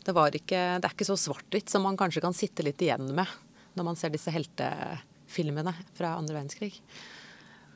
Det, 0.00 0.16
var 0.16 0.34
ikke, 0.34 0.64
det 0.80 0.88
er 0.88 0.96
ikke 0.96 1.08
så 1.10 1.18
svart-hvitt 1.20 1.72
som 1.72 1.84
man 1.84 1.98
kanskje 2.00 2.24
kan 2.24 2.36
sitte 2.36 2.64
litt 2.66 2.80
igjen 2.82 3.12
med 3.16 3.38
når 3.78 3.86
man 3.86 3.98
ser 3.98 4.10
disse 4.10 4.32
heltefilmene 4.34 5.72
fra 5.94 6.16
andre 6.18 6.34
verdenskrig. 6.40 6.72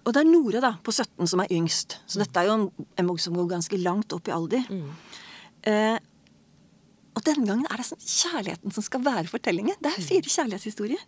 Og 0.05 0.13
det 0.13 0.21
er 0.21 0.29
Nora 0.29 0.61
da, 0.61 0.73
på 0.85 0.93
17 0.93 1.29
som 1.31 1.43
er 1.45 1.53
yngst. 1.55 2.01
Så 2.11 2.21
dette 2.21 2.41
er 2.41 2.49
jo 2.49 2.57
en, 2.59 2.65
en 3.01 3.09
bok 3.09 3.23
som 3.23 3.37
går 3.37 3.53
ganske 3.55 3.79
langt 3.81 4.13
opp 4.17 4.29
i 4.29 4.35
alder. 4.35 4.67
Eh, 5.71 5.97
og 7.15 7.23
denne 7.25 7.47
gangen 7.47 7.69
er 7.71 7.81
det 7.81 7.87
sånn 7.89 8.03
kjærligheten 8.03 8.75
som 8.75 8.85
skal 8.85 9.05
være 9.05 9.31
fortellingen. 9.31 9.79
Det 9.81 9.93
er 9.93 10.07
fire 10.09 10.33
kjærlighetshistorier. 10.35 11.05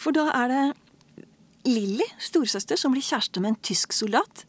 For 0.00 0.16
da 0.16 0.30
er 0.40 0.52
det 0.52 0.62
Lilly, 1.68 2.06
storesøster, 2.18 2.78
som 2.78 2.94
blir 2.94 3.04
kjæreste 3.04 3.40
med 3.42 3.54
en 3.54 3.60
tysk 3.62 3.94
soldat. 3.94 4.44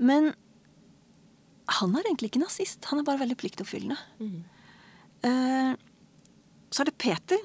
Men 0.00 0.32
han 1.80 1.94
er 1.94 2.08
egentlig 2.08 2.32
ikke 2.32 2.42
nazist. 2.42 2.88
Han 2.90 3.00
er 3.00 3.06
bare 3.06 3.20
veldig 3.20 3.36
pliktoppfyllende. 3.40 3.98
Mm. 4.18 4.40
så 6.70 6.80
er 6.80 6.88
det 6.88 6.96
Peter, 7.02 7.40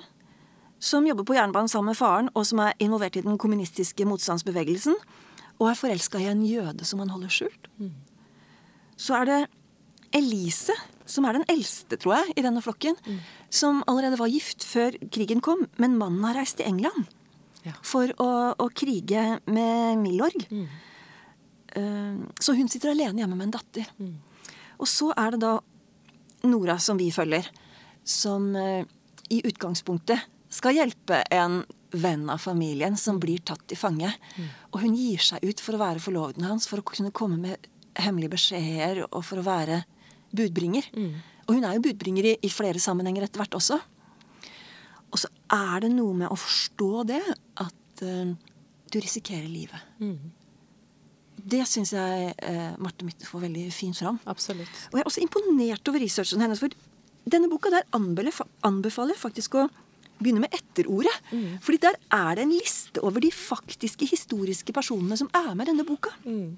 som 0.79 1.07
jobber 1.07 1.25
på 1.27 1.35
jernbanen 1.35 1.67
sammen 1.67 1.91
med 1.91 1.97
faren, 1.99 2.29
og 2.33 2.45
som 2.47 2.61
er 2.63 2.77
involvert 2.79 3.17
i 3.17 3.23
den 3.25 3.37
kommunistiske 3.41 4.05
motstandsbevegelsen, 4.07 4.95
og 5.59 5.69
er 5.69 5.79
forelska 5.79 6.21
i 6.21 6.29
en 6.31 6.45
jøde 6.45 6.85
som 6.85 7.01
han 7.03 7.11
holder 7.11 7.33
skjult. 7.33 7.67
Så 8.95 9.17
er 9.17 9.25
det 9.25 9.39
Elise, 10.15 10.75
som 11.05 11.25
er 11.25 11.33
den 11.35 11.45
eldste, 11.51 11.97
tror 11.97 12.21
jeg, 12.21 12.37
i 12.37 12.45
denne 12.45 12.61
flokken, 12.63 12.95
som 13.49 13.83
allerede 13.87 14.19
var 14.19 14.31
gift 14.31 14.63
før 14.63 14.95
krigen 15.11 15.41
kom, 15.41 15.67
men 15.77 15.97
mannen 15.99 16.23
har 16.23 16.39
reist 16.39 16.61
til 16.61 16.69
England 16.69 17.09
Ja. 17.65 17.71
for 17.81 18.11
å, 18.21 18.27
å 18.61 18.67
krige 18.77 19.39
med 19.49 19.97
Milorg. 20.03 20.45
Eh, 21.75 22.15
Så 22.39 22.53
hun 22.55 22.69
sitter 22.69 22.91
alene 22.93 23.23
hjemme 23.23 23.35
med 23.35 23.47
en 23.49 23.55
datter. 23.57 23.87
Og 24.79 24.87
så 24.87 25.11
er 25.17 25.31
det 25.35 25.41
da 25.41 25.55
Nora 26.45 26.75
som 26.79 26.97
vi 26.99 27.07
følger, 27.11 27.47
som 28.05 28.51
eh, 28.55 28.85
i 29.33 29.41
utgangspunktet 29.47 30.21
skal 30.53 30.75
hjelpe 30.77 31.23
en 31.33 31.63
venn 31.95 32.27
av 32.29 32.37
familien 32.43 32.95
som 32.99 33.17
blir 33.19 33.39
tatt 33.41 33.63
til 33.67 33.79
fange. 33.79 34.11
Og 34.73 34.81
hun 34.83 34.93
gir 34.95 35.17
seg 35.23 35.41
ut 35.47 35.59
for 35.63 35.75
å 35.77 35.81
være 35.81 36.03
forloveden 36.03 36.45
hans, 36.45 36.67
for 36.69 36.79
å 36.83 36.85
kunne 36.85 37.11
komme 37.15 37.37
med 37.41 37.67
hemmelige 37.97 38.35
beskjeder 38.35 39.05
og 39.09 39.23
for 39.25 39.39
å 39.41 39.45
være 39.47 39.81
budbringer. 40.35 40.85
Og 41.47 41.55
hun 41.55 41.63
er 41.65 41.77
jo 41.77 41.85
budbringer 41.87 42.25
i, 42.25 42.37
i 42.43 42.49
flere 42.51 42.79
sammenhenger 42.83 43.23
etter 43.25 43.39
hvert 43.41 43.55
også. 43.57 43.79
Og 45.15 45.21
så 45.21 45.31
er 45.55 45.85
det 45.85 45.93
noe 45.93 46.15
med 46.23 46.31
å 46.31 46.37
forstå 46.39 47.05
det, 47.07 47.21
at 47.63 48.03
uh, 48.03 48.33
du 48.91 48.97
risikerer 48.99 49.47
livet. 49.47 49.93
det 51.45 51.61
syns 51.69 51.93
jeg 51.93 52.33
uh, 52.41 52.75
Marte 52.81 53.05
Mytte 53.07 53.27
får 53.27 53.45
veldig 53.45 53.65
fint 53.73 53.97
fram. 53.97 54.19
Absolutt. 54.29 54.83
Og 54.89 54.97
jeg 54.97 55.03
er 55.03 55.09
også 55.11 55.23
imponert 55.23 55.91
over 55.91 56.01
researchen 56.01 56.43
hennes. 56.43 56.61
For 56.61 56.73
denne 57.29 57.49
boka 57.51 57.71
der 57.73 57.85
anbefaler, 57.95 59.13
jeg 59.13 59.21
faktisk 59.21 59.59
å 59.59 59.67
begynne 60.19 60.45
med 60.45 60.55
etterordet. 60.55 61.13
Mm. 61.31 61.57
Fordi 61.63 61.81
der 61.85 61.99
er 62.17 62.37
det 62.37 62.45
en 62.45 62.55
liste 62.55 63.03
over 63.05 63.23
de 63.23 63.31
faktiske 63.35 64.07
historiske 64.09 64.75
personene 64.75 65.17
som 65.19 65.29
er 65.35 65.51
med 65.53 65.67
i 65.67 65.73
denne 65.73 65.87
boka. 65.87 66.13
Mm. 66.25 66.55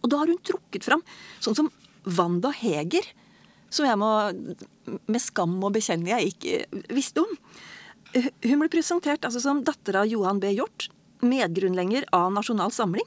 Og 0.00 0.12
da 0.12 0.22
har 0.22 0.30
hun 0.30 0.40
trukket 0.46 0.86
fram 0.86 1.02
sånn 1.42 1.58
som 1.58 1.72
Wanda 2.16 2.52
Heger, 2.56 3.04
som 3.70 3.86
jeg 3.86 3.98
må 4.00 4.10
med 5.10 5.22
skam 5.22 5.52
må 5.60 5.68
bekjenne 5.74 6.10
jeg 6.10 6.32
ikke 6.32 6.86
visste 6.96 7.22
om. 7.22 7.36
Hun 8.10 8.58
ble 8.58 8.68
presentert 8.72 9.24
altså, 9.26 9.42
som 9.42 9.62
datter 9.66 10.00
av 10.00 10.08
Johan 10.10 10.40
B. 10.42 10.50
Hjort, 10.56 10.88
medgrunnlegger 11.22 12.08
av 12.16 12.32
Nasjonal 12.34 12.72
Samling. 12.74 13.06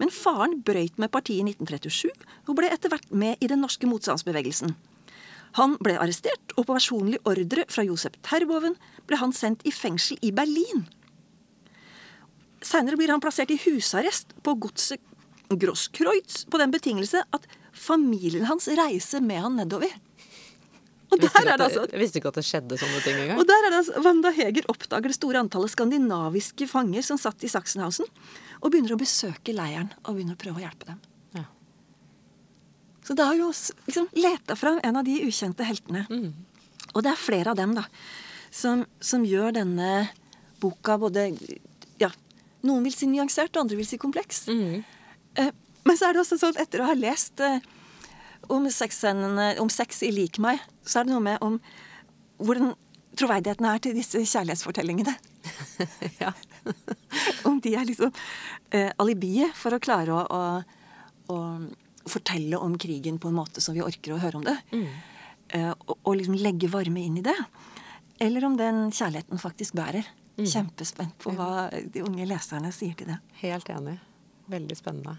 Men 0.00 0.12
faren 0.12 0.58
brøyt 0.66 0.98
med 1.00 1.12
partiet 1.14 1.46
i 1.46 1.54
1937 1.54 2.10
og 2.50 2.56
ble 2.58 2.68
etter 2.72 2.92
hvert 2.92 3.08
med 3.14 3.40
i 3.40 3.48
den 3.48 3.62
norske 3.64 3.88
motstandsbevegelsen. 3.88 4.74
Han 5.56 5.76
ble 5.80 5.94
arrestert, 5.96 6.52
og 6.58 6.66
på 6.66 6.74
personlig 6.76 7.20
ordre 7.24 7.64
fra 7.72 7.84
Josep 7.86 8.18
Terboven 8.26 8.74
ble 9.08 9.20
han 9.20 9.32
sendt 9.32 9.62
i 9.64 9.72
fengsel 9.72 10.18
i 10.20 10.32
Berlin. 10.36 10.84
Seinere 12.60 12.98
blir 12.98 13.12
han 13.14 13.22
plassert 13.22 13.52
i 13.54 13.60
husarrest 13.62 14.34
på 14.44 14.56
godset 14.60 15.00
Grosskreutz 15.46 16.42
på 16.50 16.58
den 16.58 16.74
betingelse 16.74 17.22
at 17.32 17.46
familien 17.76 18.48
hans 18.50 18.66
reiser 18.68 19.22
med 19.22 19.44
han 19.44 19.56
nedover. 19.60 19.92
Der 21.22 21.48
er 21.52 21.58
det 21.58 21.66
altså, 21.68 21.84
visste 21.96 22.20
ikke 22.20 22.30
at 22.32 22.38
det 22.40 22.46
skjedde 22.46 22.78
sånne 22.80 23.00
ting 23.04 23.18
engang. 23.22 23.40
Og 23.40 23.48
der 23.48 23.66
er 23.66 23.72
det 23.72 23.80
altså, 23.82 24.02
Wanda 24.04 24.32
Heger 24.34 24.68
oppdager 24.72 25.12
det 25.12 25.16
store 25.18 25.42
antallet 25.42 25.72
skandinaviske 25.72 26.68
fanger 26.70 27.06
som 27.06 27.20
satt 27.20 27.44
i 27.46 27.50
Sachsenhausen, 27.50 28.08
og 28.60 28.72
begynner 28.72 28.96
å 28.96 29.00
besøke 29.00 29.54
leiren 29.56 29.92
og 30.04 30.16
begynner 30.16 30.36
å 30.36 30.40
prøve 30.40 30.60
å 30.60 30.64
hjelpe 30.64 30.90
dem. 30.90 31.00
Ja. 31.38 31.44
Så 33.06 33.16
da 33.18 33.28
har 33.30 33.40
hun 33.40 33.54
liksom 33.86 34.08
leta 34.16 34.56
fram 34.58 34.80
en 34.82 35.00
av 35.00 35.06
de 35.06 35.18
ukjente 35.26 35.66
heltene. 35.68 36.06
Mm. 36.10 36.32
Og 36.94 37.04
det 37.04 37.12
er 37.12 37.20
flere 37.20 37.52
av 37.52 37.60
dem 37.60 37.76
da, 37.76 37.84
som, 38.54 38.86
som 39.00 39.24
gjør 39.26 39.58
denne 39.58 40.08
boka 40.62 40.96
både 41.00 41.28
ja, 42.00 42.10
Noen 42.66 42.86
vil 42.86 42.94
si 42.96 43.06
nyansert, 43.10 43.54
og 43.54 43.66
andre 43.66 43.78
vil 43.78 43.86
si 43.88 43.98
kompleks. 44.00 44.46
Mm. 44.48 44.80
Eh, 45.38 45.52
men 45.86 45.98
så 45.98 46.08
er 46.08 46.16
det 46.16 46.24
også 46.24 46.38
sånn 46.40 46.56
etter 46.58 46.82
å 46.82 46.88
ha 46.88 46.96
lest 46.98 47.40
eh, 47.44 47.60
om, 48.48 48.66
om 48.66 49.70
sex 49.72 50.02
i 50.02 50.12
Lik 50.14 50.40
meg, 50.42 50.60
så 50.86 51.00
er 51.00 51.08
det 51.08 51.14
noe 51.14 51.24
med 51.24 51.42
om 51.44 51.60
hvordan 52.42 52.74
troverdigheten 53.16 53.68
er 53.68 53.80
til 53.82 53.96
disse 53.96 54.20
kjærlighetsfortellingene. 54.20 55.14
ja. 56.22 56.32
om 57.48 57.60
de 57.62 57.74
er 57.78 57.86
liksom 57.88 58.12
eh, 58.74 58.90
alibiet 59.02 59.56
for 59.56 59.76
å 59.76 59.82
klare 59.82 60.14
å, 60.14 60.22
å, 60.26 60.40
å, 61.32 61.38
fortelle 62.06 62.58
om 62.62 62.76
krigen 62.78 63.18
på 63.22 63.30
en 63.30 63.38
måte 63.38 63.62
som 63.62 63.74
vi 63.74 63.84
orker 63.84 64.14
å 64.14 64.20
høre 64.22 64.40
om 64.40 64.46
det. 64.46 64.56
Mm. 64.72 64.86
Eh, 65.48 65.72
og, 65.72 65.96
og, 66.02 66.12
liksom 66.18 66.36
legge 66.38 66.70
varme 66.70 67.02
inn 67.02 67.20
i 67.20 67.24
det. 67.26 67.36
Eller 68.22 68.46
om 68.46 68.56
den 68.58 68.90
kjærligheten 68.90 69.42
faktisk 69.42 69.76
bærer. 69.78 70.06
Mm. 70.36 70.44
Kjempespent 70.52 71.16
på 71.22 71.32
hva 71.36 71.70
de 71.72 72.04
unge 72.04 72.26
leserne 72.28 72.70
sier 72.74 72.96
til 72.98 73.08
det. 73.14 73.16
Helt 73.40 73.70
enig. 73.72 73.96
Veldig 74.52 74.76
spennende. 74.78 75.16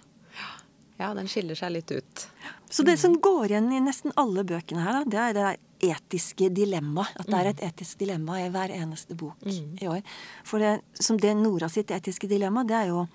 Ja, 0.97 1.13
den 1.13 1.29
skiller 1.29 1.57
seg 1.57 1.75
litt 1.75 1.91
ut. 1.93 2.27
Så 2.69 2.83
det 2.83 2.97
som 2.97 3.13
går 3.21 3.51
igjen 3.51 3.69
i 3.73 3.81
nesten 3.85 4.15
alle 4.17 4.43
bøkene 4.47 4.81
her, 4.81 5.03
det 5.05 5.19
er 5.21 5.35
det 5.37 5.51
etiske 5.93 6.49
dilemmaet. 6.49 7.13
At 7.21 7.29
det 7.29 7.37
er 7.37 7.49
et 7.51 7.63
etisk 7.69 8.01
dilemma 8.01 8.39
i 8.41 8.49
hver 8.53 8.73
eneste 8.73 9.15
bok 9.17 9.45
mm. 9.45 9.77
i 9.83 9.89
år. 9.91 10.01
For 10.47 10.63
det, 10.63 10.79
som 10.97 11.19
det 11.21 11.35
Nora 11.37 11.69
sitt 11.69 11.93
etiske 11.93 12.29
dilemma, 12.29 12.65
det 12.65 12.79
er 12.81 12.91
jo 12.95 13.05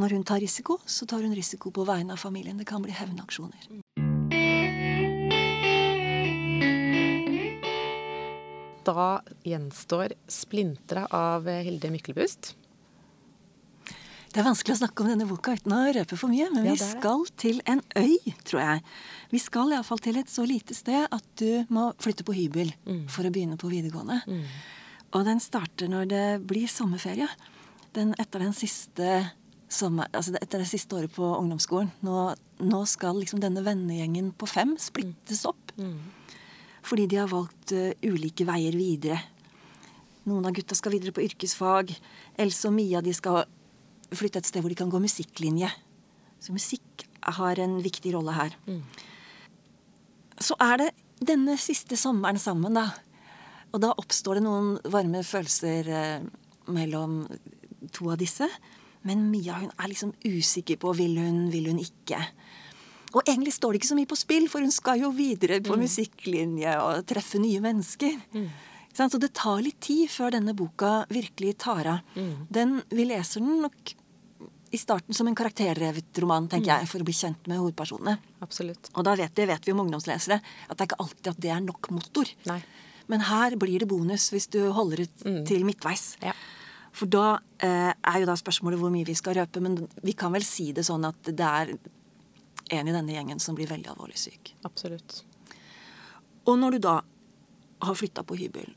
når 0.00 0.16
hun 0.16 0.24
tar 0.24 0.40
risiko, 0.42 0.80
så 0.88 1.06
tar 1.06 1.22
hun 1.22 1.34
risiko 1.36 1.70
på 1.70 1.84
vegne 1.86 2.16
av 2.16 2.22
familien. 2.22 2.58
Det 2.58 2.66
kan 2.66 2.82
bli 2.82 2.94
hevnaksjoner. 2.96 3.68
Da 8.84 9.20
gjenstår 9.44 10.16
'Splintra' 10.26 11.06
av 11.12 11.46
Hilde 11.46 11.90
Myklebust. 11.92 12.56
Det 14.30 14.38
er 14.38 14.46
vanskelig 14.46 14.76
å 14.76 14.80
snakke 14.84 15.02
om 15.02 15.08
denne 15.10 15.26
boka 15.26 15.56
uten 15.58 15.72
å 15.74 15.80
røpe 15.90 16.16
for 16.18 16.30
mye, 16.30 16.46
men 16.54 16.68
ja, 16.68 16.76
vi 16.76 16.84
skal 16.92 17.24
til 17.40 17.58
en 17.70 17.80
øy, 17.98 18.14
tror 18.46 18.60
jeg. 18.62 18.82
Vi 19.32 19.40
skal 19.42 19.74
iallfall 19.74 20.02
til 20.04 20.20
et 20.20 20.30
så 20.30 20.44
lite 20.46 20.76
sted 20.76 21.08
at 21.10 21.26
du 21.40 21.66
må 21.74 21.88
flytte 21.98 22.26
på 22.26 22.36
hybel 22.36 22.70
mm. 22.86 23.08
for 23.10 23.26
å 23.26 23.32
begynne 23.34 23.58
på 23.58 23.72
videregående. 23.72 24.20
Mm. 24.30 24.44
Og 25.18 25.26
den 25.26 25.42
starter 25.42 25.90
når 25.90 26.06
det 26.12 26.24
blir 26.46 26.70
sommerferie. 26.70 27.26
Den 27.98 28.14
etter 28.22 28.46
den 28.46 28.54
siste 28.54 29.18
sommer, 29.70 30.06
altså 30.14 30.36
etter 30.38 30.62
det 30.62 30.70
siste 30.70 30.94
året 30.94 31.10
på 31.14 31.26
ungdomsskolen. 31.26 31.90
Nå, 32.06 32.30
nå 32.62 32.84
skal 32.86 33.18
liksom 33.18 33.42
denne 33.42 33.66
vennegjengen 33.66 34.30
på 34.38 34.46
fem 34.50 34.76
splittes 34.78 35.42
opp. 35.50 35.74
Mm. 35.74 35.98
Fordi 36.86 37.10
de 37.10 37.18
har 37.18 37.30
valgt 37.34 37.74
uh, 37.74 37.90
ulike 38.06 38.46
veier 38.46 38.78
videre. 38.78 39.18
Noen 40.30 40.46
av 40.46 40.54
gutta 40.54 40.78
skal 40.78 40.94
videre 40.94 41.14
på 41.16 41.26
yrkesfag. 41.26 41.90
Else 42.38 42.70
og 42.70 42.78
Mia 42.78 43.02
de 43.02 43.14
skal 43.16 43.42
flytte 44.16 44.42
et 44.42 44.48
sted 44.48 44.64
hvor 44.64 44.72
de 44.72 44.78
kan 44.78 44.90
gå 44.92 45.00
musikklinje. 45.02 45.70
Så 46.40 46.54
musikk 46.56 47.06
har 47.36 47.60
en 47.60 47.78
viktig 47.84 48.14
rolle 48.14 48.34
her. 48.36 48.56
Mm. 48.66 48.82
Så 50.40 50.56
er 50.62 50.76
det 50.80 50.90
denne 51.20 51.56
siste 51.60 51.98
sommeren 52.00 52.40
sammen, 52.40 52.76
da. 52.78 52.88
Og 53.70 53.82
da 53.84 53.92
oppstår 54.00 54.38
det 54.38 54.46
noen 54.46 54.70
varme 54.90 55.22
følelser 55.26 55.90
eh, 55.94 56.24
mellom 56.72 57.22
to 57.94 58.08
av 58.10 58.18
disse. 58.20 58.48
Men 59.06 59.28
Mia 59.32 59.60
hun 59.60 59.70
er 59.76 59.92
liksom 59.92 60.14
usikker 60.24 60.80
på 60.80 60.94
vil 60.98 61.20
hun, 61.20 61.46
vil 61.52 61.70
hun 61.70 61.80
ikke. 61.82 62.18
Og 63.10 63.22
egentlig 63.24 63.54
står 63.56 63.72
det 63.72 63.80
ikke 63.80 63.90
så 63.90 63.98
mye 63.98 64.10
på 64.10 64.18
spill, 64.18 64.48
for 64.50 64.64
hun 64.64 64.74
skal 64.74 65.00
jo 65.02 65.12
videre 65.14 65.60
på 65.64 65.74
mm. 65.74 65.84
musikklinje 65.86 66.74
og 66.82 67.06
treffe 67.10 67.40
nye 67.42 67.62
mennesker. 67.62 68.18
Mm. 68.36 68.50
Så 68.96 69.20
det 69.22 69.32
tar 69.38 69.62
litt 69.64 69.78
tid 69.82 70.10
før 70.10 70.34
denne 70.34 70.54
boka 70.56 71.04
virkelig 71.10 71.56
tar 71.62 71.88
av. 71.88 72.14
Mm. 72.18 72.34
Den, 72.50 72.76
vi 72.90 73.06
leser 73.08 73.42
den 73.42 73.62
nok 73.64 73.94
i 74.70 74.78
starten 74.78 75.16
som 75.16 75.26
en 75.26 75.34
karakterrevet 75.34 76.18
roman, 76.22 76.46
tenker 76.48 76.70
mm. 76.70 76.76
jeg, 76.76 76.88
for 76.92 77.02
å 77.02 77.06
bli 77.08 77.14
kjent 77.16 77.48
med 77.50 77.58
hovedpersonene. 77.58 78.16
Absolutt. 78.44 78.92
Og 78.94 79.06
da 79.06 79.16
vet, 79.18 79.34
det 79.34 79.48
vet 79.50 79.66
vi 79.66 79.74
om 79.74 79.82
ungdomslesere 79.82 80.38
at 80.38 80.76
det 80.76 80.84
er 80.84 80.88
ikke 80.90 81.00
alltid 81.02 81.30
at 81.32 81.42
det 81.42 81.52
er 81.54 81.64
nok 81.64 81.90
motor. 81.94 82.30
Nei. 82.46 82.60
Men 83.10 83.26
her 83.26 83.56
blir 83.58 83.82
det 83.82 83.90
bonus 83.90 84.28
hvis 84.30 84.46
du 84.54 84.60
holder 84.74 85.04
ut 85.06 85.24
mm. 85.26 85.40
til 85.50 85.66
midtveis. 85.66 86.12
Ja. 86.22 86.36
For 86.94 87.10
da 87.10 87.40
eh, 87.62 87.90
er 87.90 88.20
jo 88.22 88.28
da 88.28 88.36
spørsmålet 88.38 88.78
hvor 88.78 88.92
mye 88.94 89.08
vi 89.08 89.16
skal 89.18 89.40
røpe, 89.40 89.62
men 89.62 89.78
vi 90.06 90.14
kan 90.18 90.34
vel 90.34 90.46
si 90.46 90.70
det 90.76 90.86
sånn 90.86 91.06
at 91.08 91.32
det 91.34 91.46
er 91.46 91.74
en 92.70 92.90
i 92.90 92.94
denne 92.94 93.14
gjengen 93.14 93.42
som 93.42 93.56
blir 93.58 93.70
veldig 93.70 93.90
alvorlig 93.92 94.18
syk. 94.18 94.52
Absolutt. 94.66 95.24
Og 96.46 96.58
når 96.58 96.76
du 96.76 96.84
da 96.86 97.00
har 97.80 97.98
flytta 97.98 98.22
på 98.26 98.38
hybel, 98.38 98.70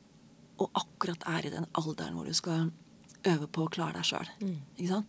og 0.61 0.69
akkurat 0.77 1.25
er 1.29 1.47
i 1.47 1.53
den 1.53 1.69
alderen 1.77 2.17
hvor 2.17 2.29
du 2.29 2.33
skal 2.37 2.71
øve 3.29 3.47
på 3.47 3.65
å 3.65 3.71
klare 3.71 3.99
deg 3.99 4.07
sjøl. 4.07 4.31
Mm. 4.41 4.57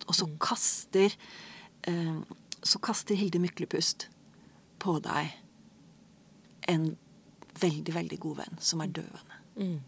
Og 0.06 0.14
så 0.14 0.28
mm. 0.28 0.36
kaster 0.42 1.16
eh, 1.90 2.18
Så 2.64 2.80
kaster 2.84 3.18
Hilde 3.18 3.40
Myklepust 3.42 4.08
på 4.80 4.98
deg 5.04 5.34
en 6.70 6.94
veldig, 7.60 7.94
veldig 7.94 8.18
god 8.22 8.38
venn 8.42 8.62
som 8.64 8.80
er 8.80 8.92
døende. 8.94 9.40
Mm. 9.56 9.80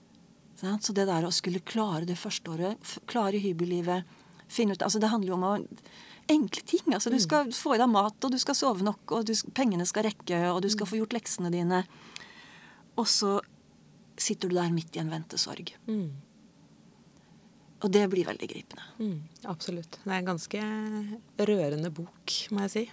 Så 0.57 0.93
det 0.97 1.07
der 1.09 1.27
å 1.27 1.33
skulle 1.35 1.65
klare 1.65 2.07
det 2.09 2.19
første 2.21 2.53
året, 2.53 2.93
klare 3.09 3.41
hybellivet 3.41 4.07
finne 4.49 4.77
ut, 4.77 4.83
altså 4.83 5.01
Det 5.03 5.11
handler 5.11 5.33
jo 5.33 5.37
om 5.37 5.47
å 5.49 5.57
enkle 6.31 6.63
ting. 6.67 6.95
altså 6.95 7.11
Du 7.11 7.17
mm. 7.17 7.25
skal 7.25 7.53
få 7.53 7.75
i 7.75 7.81
deg 7.81 7.91
mat, 7.91 8.17
og 8.25 8.33
du 8.33 8.39
skal 8.39 8.57
sove 8.59 8.85
nok, 8.87 9.03
og 9.13 9.27
du, 9.29 9.35
pengene 9.55 9.87
skal 9.87 10.07
rekke, 10.09 10.39
og 10.53 10.63
du 10.63 10.71
skal 10.71 10.87
mm. 10.87 10.91
få 10.91 11.01
gjort 11.01 11.17
leksene 11.17 11.53
dine. 11.55 11.83
Og 12.97 13.09
så 13.11 13.39
sitter 14.17 14.49
du 14.49 14.57
der 14.57 14.73
midt 14.73 14.97
i 14.97 15.03
en 15.03 15.13
ventesorg. 15.13 15.75
Mm. 15.87 16.09
Og 17.85 17.93
det 17.93 18.07
blir 18.13 18.25
veldig 18.25 18.49
gripende. 18.49 18.85
Mm, 18.99 19.19
absolutt. 19.53 19.99
Det 20.03 20.09
er 20.09 20.23
en 20.23 20.31
ganske 20.31 20.63
rørende 21.51 21.91
bok, 21.93 22.37
må 22.55 22.65
jeg 22.65 22.73
si. 22.73 22.85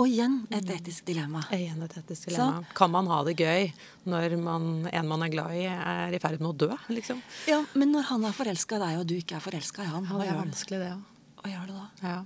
Og 0.00 0.08
igjen 0.08 0.38
et 0.48 0.64
mm. 0.64 0.72
etisk 0.78 1.04
dilemma. 1.10 1.42
Igjen 1.52 1.82
et 1.84 1.96
etisk 2.00 2.30
dilemma. 2.30 2.62
Så, 2.64 2.74
kan 2.78 2.92
man 2.94 3.10
ha 3.10 3.20
det 3.26 3.34
gøy 3.36 3.68
når 4.08 4.36
man, 4.40 4.70
en 4.88 5.10
man 5.10 5.26
er 5.26 5.32
glad 5.34 5.56
i, 5.58 5.66
er 5.68 6.16
i 6.16 6.20
ferd 6.22 6.40
med 6.40 6.54
å 6.54 6.56
dø? 6.64 6.70
liksom? 6.88 7.20
Ja, 7.50 7.60
Men 7.74 7.92
når 7.92 8.08
han 8.14 8.24
er 8.24 8.36
forelska 8.36 8.78
i 8.78 8.84
deg, 8.84 9.00
og 9.02 9.08
du 9.10 9.16
ikke 9.18 9.36
er 9.36 9.44
forelska 9.44 9.84
i 9.84 9.90
han, 9.90 10.08
ja, 10.08 10.20
det 10.22 10.30
er 10.30 10.40
vanskelig 10.40 10.80
det 10.80 10.90
også. 10.94 11.16
Hva 11.40 11.52
gjør 11.54 11.68
du 11.68 11.76
da? 11.76 11.86
Ja. 12.04 12.16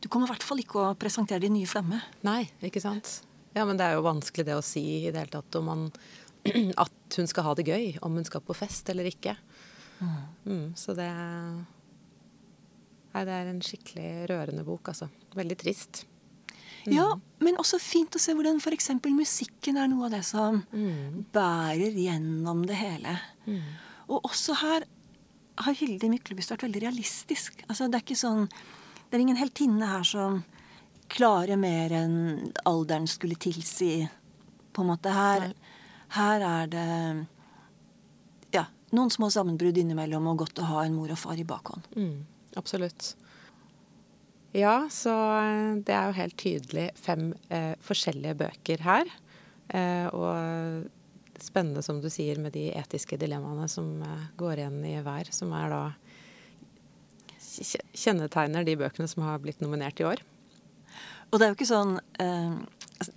Du 0.00 0.08
kommer 0.08 0.28
i 0.28 0.32
hvert 0.32 0.44
fall 0.46 0.62
ikke 0.62 0.80
å 0.80 0.94
presentere 1.00 1.42
din 1.44 1.52
nye 1.56 1.68
flemme. 1.68 2.00
Nei, 2.24 2.42
ikke 2.64 2.80
sant. 2.80 3.18
Ja, 3.56 3.66
men 3.68 3.76
det 3.76 3.86
er 3.86 3.98
jo 3.98 4.06
vanskelig 4.06 4.46
det 4.48 4.56
å 4.56 4.64
si 4.64 4.82
i 5.02 5.10
det 5.10 5.20
hele 5.20 5.32
tatt 5.32 5.58
om 5.60 5.68
man, 5.68 5.82
at 6.84 7.18
hun 7.18 7.28
skal 7.28 7.48
ha 7.48 7.56
det 7.58 7.66
gøy. 7.68 7.98
Om 8.04 8.20
hun 8.20 8.28
skal 8.28 8.44
på 8.44 8.56
fest 8.56 8.88
eller 8.92 9.08
ikke. 9.10 9.36
Mm, 10.00 10.72
så 10.78 10.94
det 10.96 11.10
Nei, 13.10 13.24
det 13.26 13.34
er 13.34 13.48
en 13.50 13.62
skikkelig 13.64 14.10
rørende 14.30 14.62
bok, 14.62 14.92
altså. 14.92 15.08
Veldig 15.34 15.56
trist. 15.58 16.04
Mm. 16.84 16.92
Ja, 16.94 17.06
men 17.42 17.58
også 17.60 17.80
fint 17.82 18.14
å 18.14 18.20
se 18.22 18.32
hvordan 18.36 18.60
f.eks. 18.62 18.92
musikken 19.10 19.80
er 19.80 19.90
noe 19.90 20.06
av 20.06 20.14
det 20.14 20.22
som 20.28 20.60
mm. 20.70 21.26
bærer 21.34 21.98
gjennom 21.98 22.62
det 22.68 22.78
hele. 22.78 23.16
Mm. 23.48 23.64
Og 24.14 24.30
også 24.30 24.56
her 24.62 24.86
har 25.60 25.76
Hilde 25.76 26.08
Myklebust 26.08 26.54
vært 26.54 26.64
veldig 26.68 26.84
realistisk. 26.86 27.60
Altså, 27.66 27.88
det 27.90 27.98
er 27.98 28.06
ikke 28.06 28.20
sånn 28.22 28.46
Det 28.48 29.18
er 29.18 29.24
ingen 29.24 29.40
heltinne 29.40 29.90
her 29.90 30.06
som 30.06 30.44
klarer 31.10 31.58
mer 31.58 31.90
enn 31.98 32.52
alderen 32.68 33.08
skulle 33.10 33.34
tilsi. 33.34 34.06
På 34.70 34.84
en 34.84 34.92
måte. 34.92 35.10
Her, 35.10 35.50
her 36.14 36.44
er 36.46 36.70
det 36.70 36.88
noen 38.96 39.10
små 39.12 39.30
sammenbrudd 39.32 39.78
innimellom, 39.80 40.28
og 40.30 40.44
godt 40.44 40.62
å 40.62 40.68
ha 40.70 40.84
en 40.84 40.96
mor 40.98 41.12
og 41.12 41.20
far 41.20 41.40
i 41.40 41.46
bakhånd. 41.46 41.86
Mm, 41.96 42.22
absolutt. 42.60 43.14
Ja, 44.56 44.88
så 44.90 45.14
eh, 45.38 45.74
det 45.86 45.94
er 45.94 46.08
jo 46.08 46.18
helt 46.18 46.38
tydelig 46.40 46.88
fem 46.98 47.30
eh, 47.54 47.74
forskjellige 47.86 48.38
bøker 48.40 48.82
her. 48.82 49.12
Eh, 49.70 50.08
og 50.10 50.88
spennende, 51.40 51.82
som 51.82 52.00
du 52.02 52.10
sier, 52.10 52.40
med 52.42 52.54
de 52.56 52.68
etiske 52.74 53.18
dilemmaene 53.20 53.68
som 53.70 54.00
eh, 54.02 54.26
går 54.40 54.64
igjen 54.64 54.80
i 54.90 54.96
hver. 55.04 55.30
Som 55.34 55.54
er 55.56 55.70
da 55.72 55.84
kjennetegner 57.40 58.66
de 58.66 58.76
bøkene 58.80 59.08
som 59.10 59.24
har 59.26 59.40
blitt 59.42 59.62
nominert 59.62 60.00
i 60.00 60.06
år. 60.08 60.22
Og 61.30 61.38
det 61.38 61.46
er 61.46 61.52
jo 61.52 61.58
ikke 61.58 61.70
sånn 61.70 61.96
eh, 62.22 62.58
altså, 62.98 63.14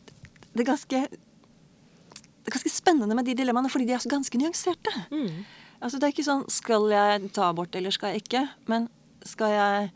det, 0.54 0.62
er 0.62 0.70
ganske, 0.70 1.02
det 1.10 2.50
er 2.50 2.56
ganske 2.56 2.74
spennende 2.74 3.18
med 3.18 3.26
de 3.30 3.38
dilemmaene, 3.40 3.72
fordi 3.74 3.90
de 3.90 3.98
er 3.98 4.04
så 4.04 4.12
ganske 4.12 4.42
nyanserte. 4.42 4.94
Mm. 5.14 5.44
Altså 5.84 6.00
Det 6.00 6.08
er 6.08 6.14
ikke 6.16 6.26
sånn 6.26 6.46
skal 6.52 6.88
jeg 6.94 7.32
ta 7.36 7.50
abort 7.52 7.76
eller 7.76 7.94
skal 7.94 8.14
jeg 8.14 8.24
ikke? 8.24 8.46
Men 8.72 8.88
skal 9.28 9.52
jeg 9.52 9.90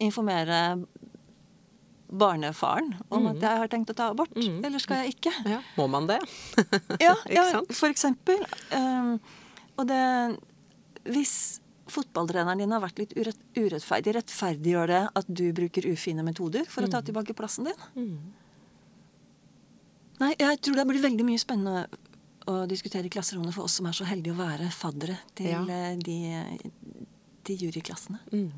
informere 0.00 0.60
barnefaren 2.10 2.94
om 3.08 3.22
mm. 3.22 3.28
at 3.30 3.44
jeg 3.44 3.62
har 3.62 3.70
tenkt 3.70 3.92
å 3.92 3.96
ta 3.96 4.08
abort, 4.10 4.32
mm. 4.34 4.60
eller 4.66 4.82
skal 4.82 5.04
jeg 5.04 5.14
ikke? 5.14 5.32
Ja, 5.46 5.60
Må 5.78 5.86
man 5.92 6.08
det? 6.10 6.18
ja, 7.06 7.14
ja, 7.38 7.44
for 7.70 7.92
eksempel. 7.92 8.42
Um, 8.74 9.16
og 9.78 9.86
det 9.88 10.02
Hvis 11.06 11.34
fotballtreneren 11.90 12.60
din 12.60 12.74
har 12.74 12.82
vært 12.82 13.00
litt 13.00 13.14
urett, 13.18 13.38
urettferdig, 13.56 14.14
rettferdiggjør 14.18 14.90
det 14.92 15.00
at 15.22 15.30
du 15.30 15.46
bruker 15.56 15.88
ufine 15.90 16.22
metoder 16.26 16.68
for 16.70 16.86
å 16.86 16.90
ta 16.90 17.00
mm. 17.00 17.06
tilbake 17.08 17.34
plassen 17.38 17.70
din? 17.70 17.86
Mm. 17.96 18.18
Nei, 20.20 20.34
jeg 20.36 20.60
tror 20.60 20.76
det 20.76 20.86
blir 20.90 21.02
veldig 21.02 21.26
mye 21.26 21.40
spennende 21.40 21.86
å 22.50 22.66
diskutere 22.70 23.08
i 23.08 23.12
klasserommene 23.12 23.54
for 23.54 23.68
oss 23.68 23.78
som 23.78 23.88
er 23.88 23.96
så 23.96 24.06
heldige 24.08 24.34
å 24.34 24.40
være 24.40 24.70
faddere 24.74 25.18
til 25.38 25.52
ja. 25.52 25.62
Eh, 25.64 25.94
de, 26.00 26.18
de 27.46 27.56
juryklassene. 27.64 28.20
Mm. 28.32 28.50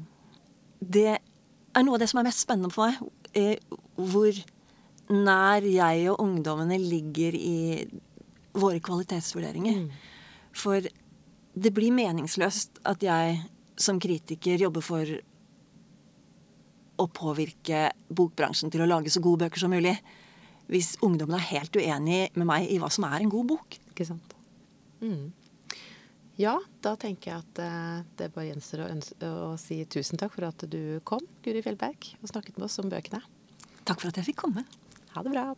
Det 0.83 1.11
er 1.13 1.85
noe 1.87 1.97
av 1.97 2.03
det 2.03 2.11
som 2.11 2.21
er 2.23 2.29
mest 2.29 2.45
spennende 2.45 2.73
for 2.75 2.91
meg. 2.91 3.13
Er 3.33 3.61
hvor 3.97 4.37
nær 5.13 5.65
jeg 5.67 6.09
og 6.13 6.21
ungdommene 6.23 6.79
ligger 6.81 7.37
i 7.37 7.59
våre 8.53 8.81
kvalitetsvurderinger. 8.85 9.83
Mm. 9.83 9.91
For 10.53 10.85
det 11.53 11.73
blir 11.75 11.95
meningsløst 11.95 12.83
at 12.89 13.05
jeg 13.05 13.41
som 13.81 14.01
kritiker 14.01 14.61
jobber 14.61 14.85
for 14.85 15.15
å 17.03 17.07
påvirke 17.09 17.89
bokbransjen 18.13 18.73
til 18.73 18.85
å 18.85 18.89
lage 18.89 19.13
så 19.13 19.23
gode 19.25 19.47
bøker 19.47 19.65
som 19.65 19.73
mulig. 19.73 19.95
Hvis 20.71 20.95
ungdommen 21.05 21.37
er 21.39 21.49
helt 21.51 21.77
uenig 21.77 22.21
med 22.37 22.49
meg 22.49 22.69
i 22.71 22.79
hva 22.81 22.91
som 22.93 23.09
er 23.09 23.21
en 23.21 23.33
god 23.33 23.49
bok. 23.55 23.79
Ikke 23.93 24.09
sant. 24.09 24.37
Mm. 25.03 25.31
Ja, 26.41 26.57
da 26.81 26.95
tenker 26.97 27.31
jeg 27.35 27.43
at 27.45 27.61
uh, 27.61 28.01
det 28.17 28.31
bare 28.33 28.49
gjenstår 28.49 28.87
å, 28.87 28.89
å, 29.29 29.51
si 29.61 29.83
tusen 29.93 30.21
takk 30.21 30.33
for 30.35 30.49
at 30.49 30.65
du 30.73 30.99
kom, 31.09 31.21
Guri 31.45 31.61
Fjellberg, 31.65 32.15
og 32.23 32.33
snakket 32.33 32.57
med 32.57 32.71
oss 32.71 32.81
om 32.81 32.89
bøkene. 32.93 33.21
Takk 33.85 34.01
for 34.01 34.09
at 34.09 34.23
jeg 34.23 34.33
fikk 34.33 34.41
komme. 34.47 34.65
Ha 35.13 35.27
det 35.27 35.35
bra. 35.35 35.53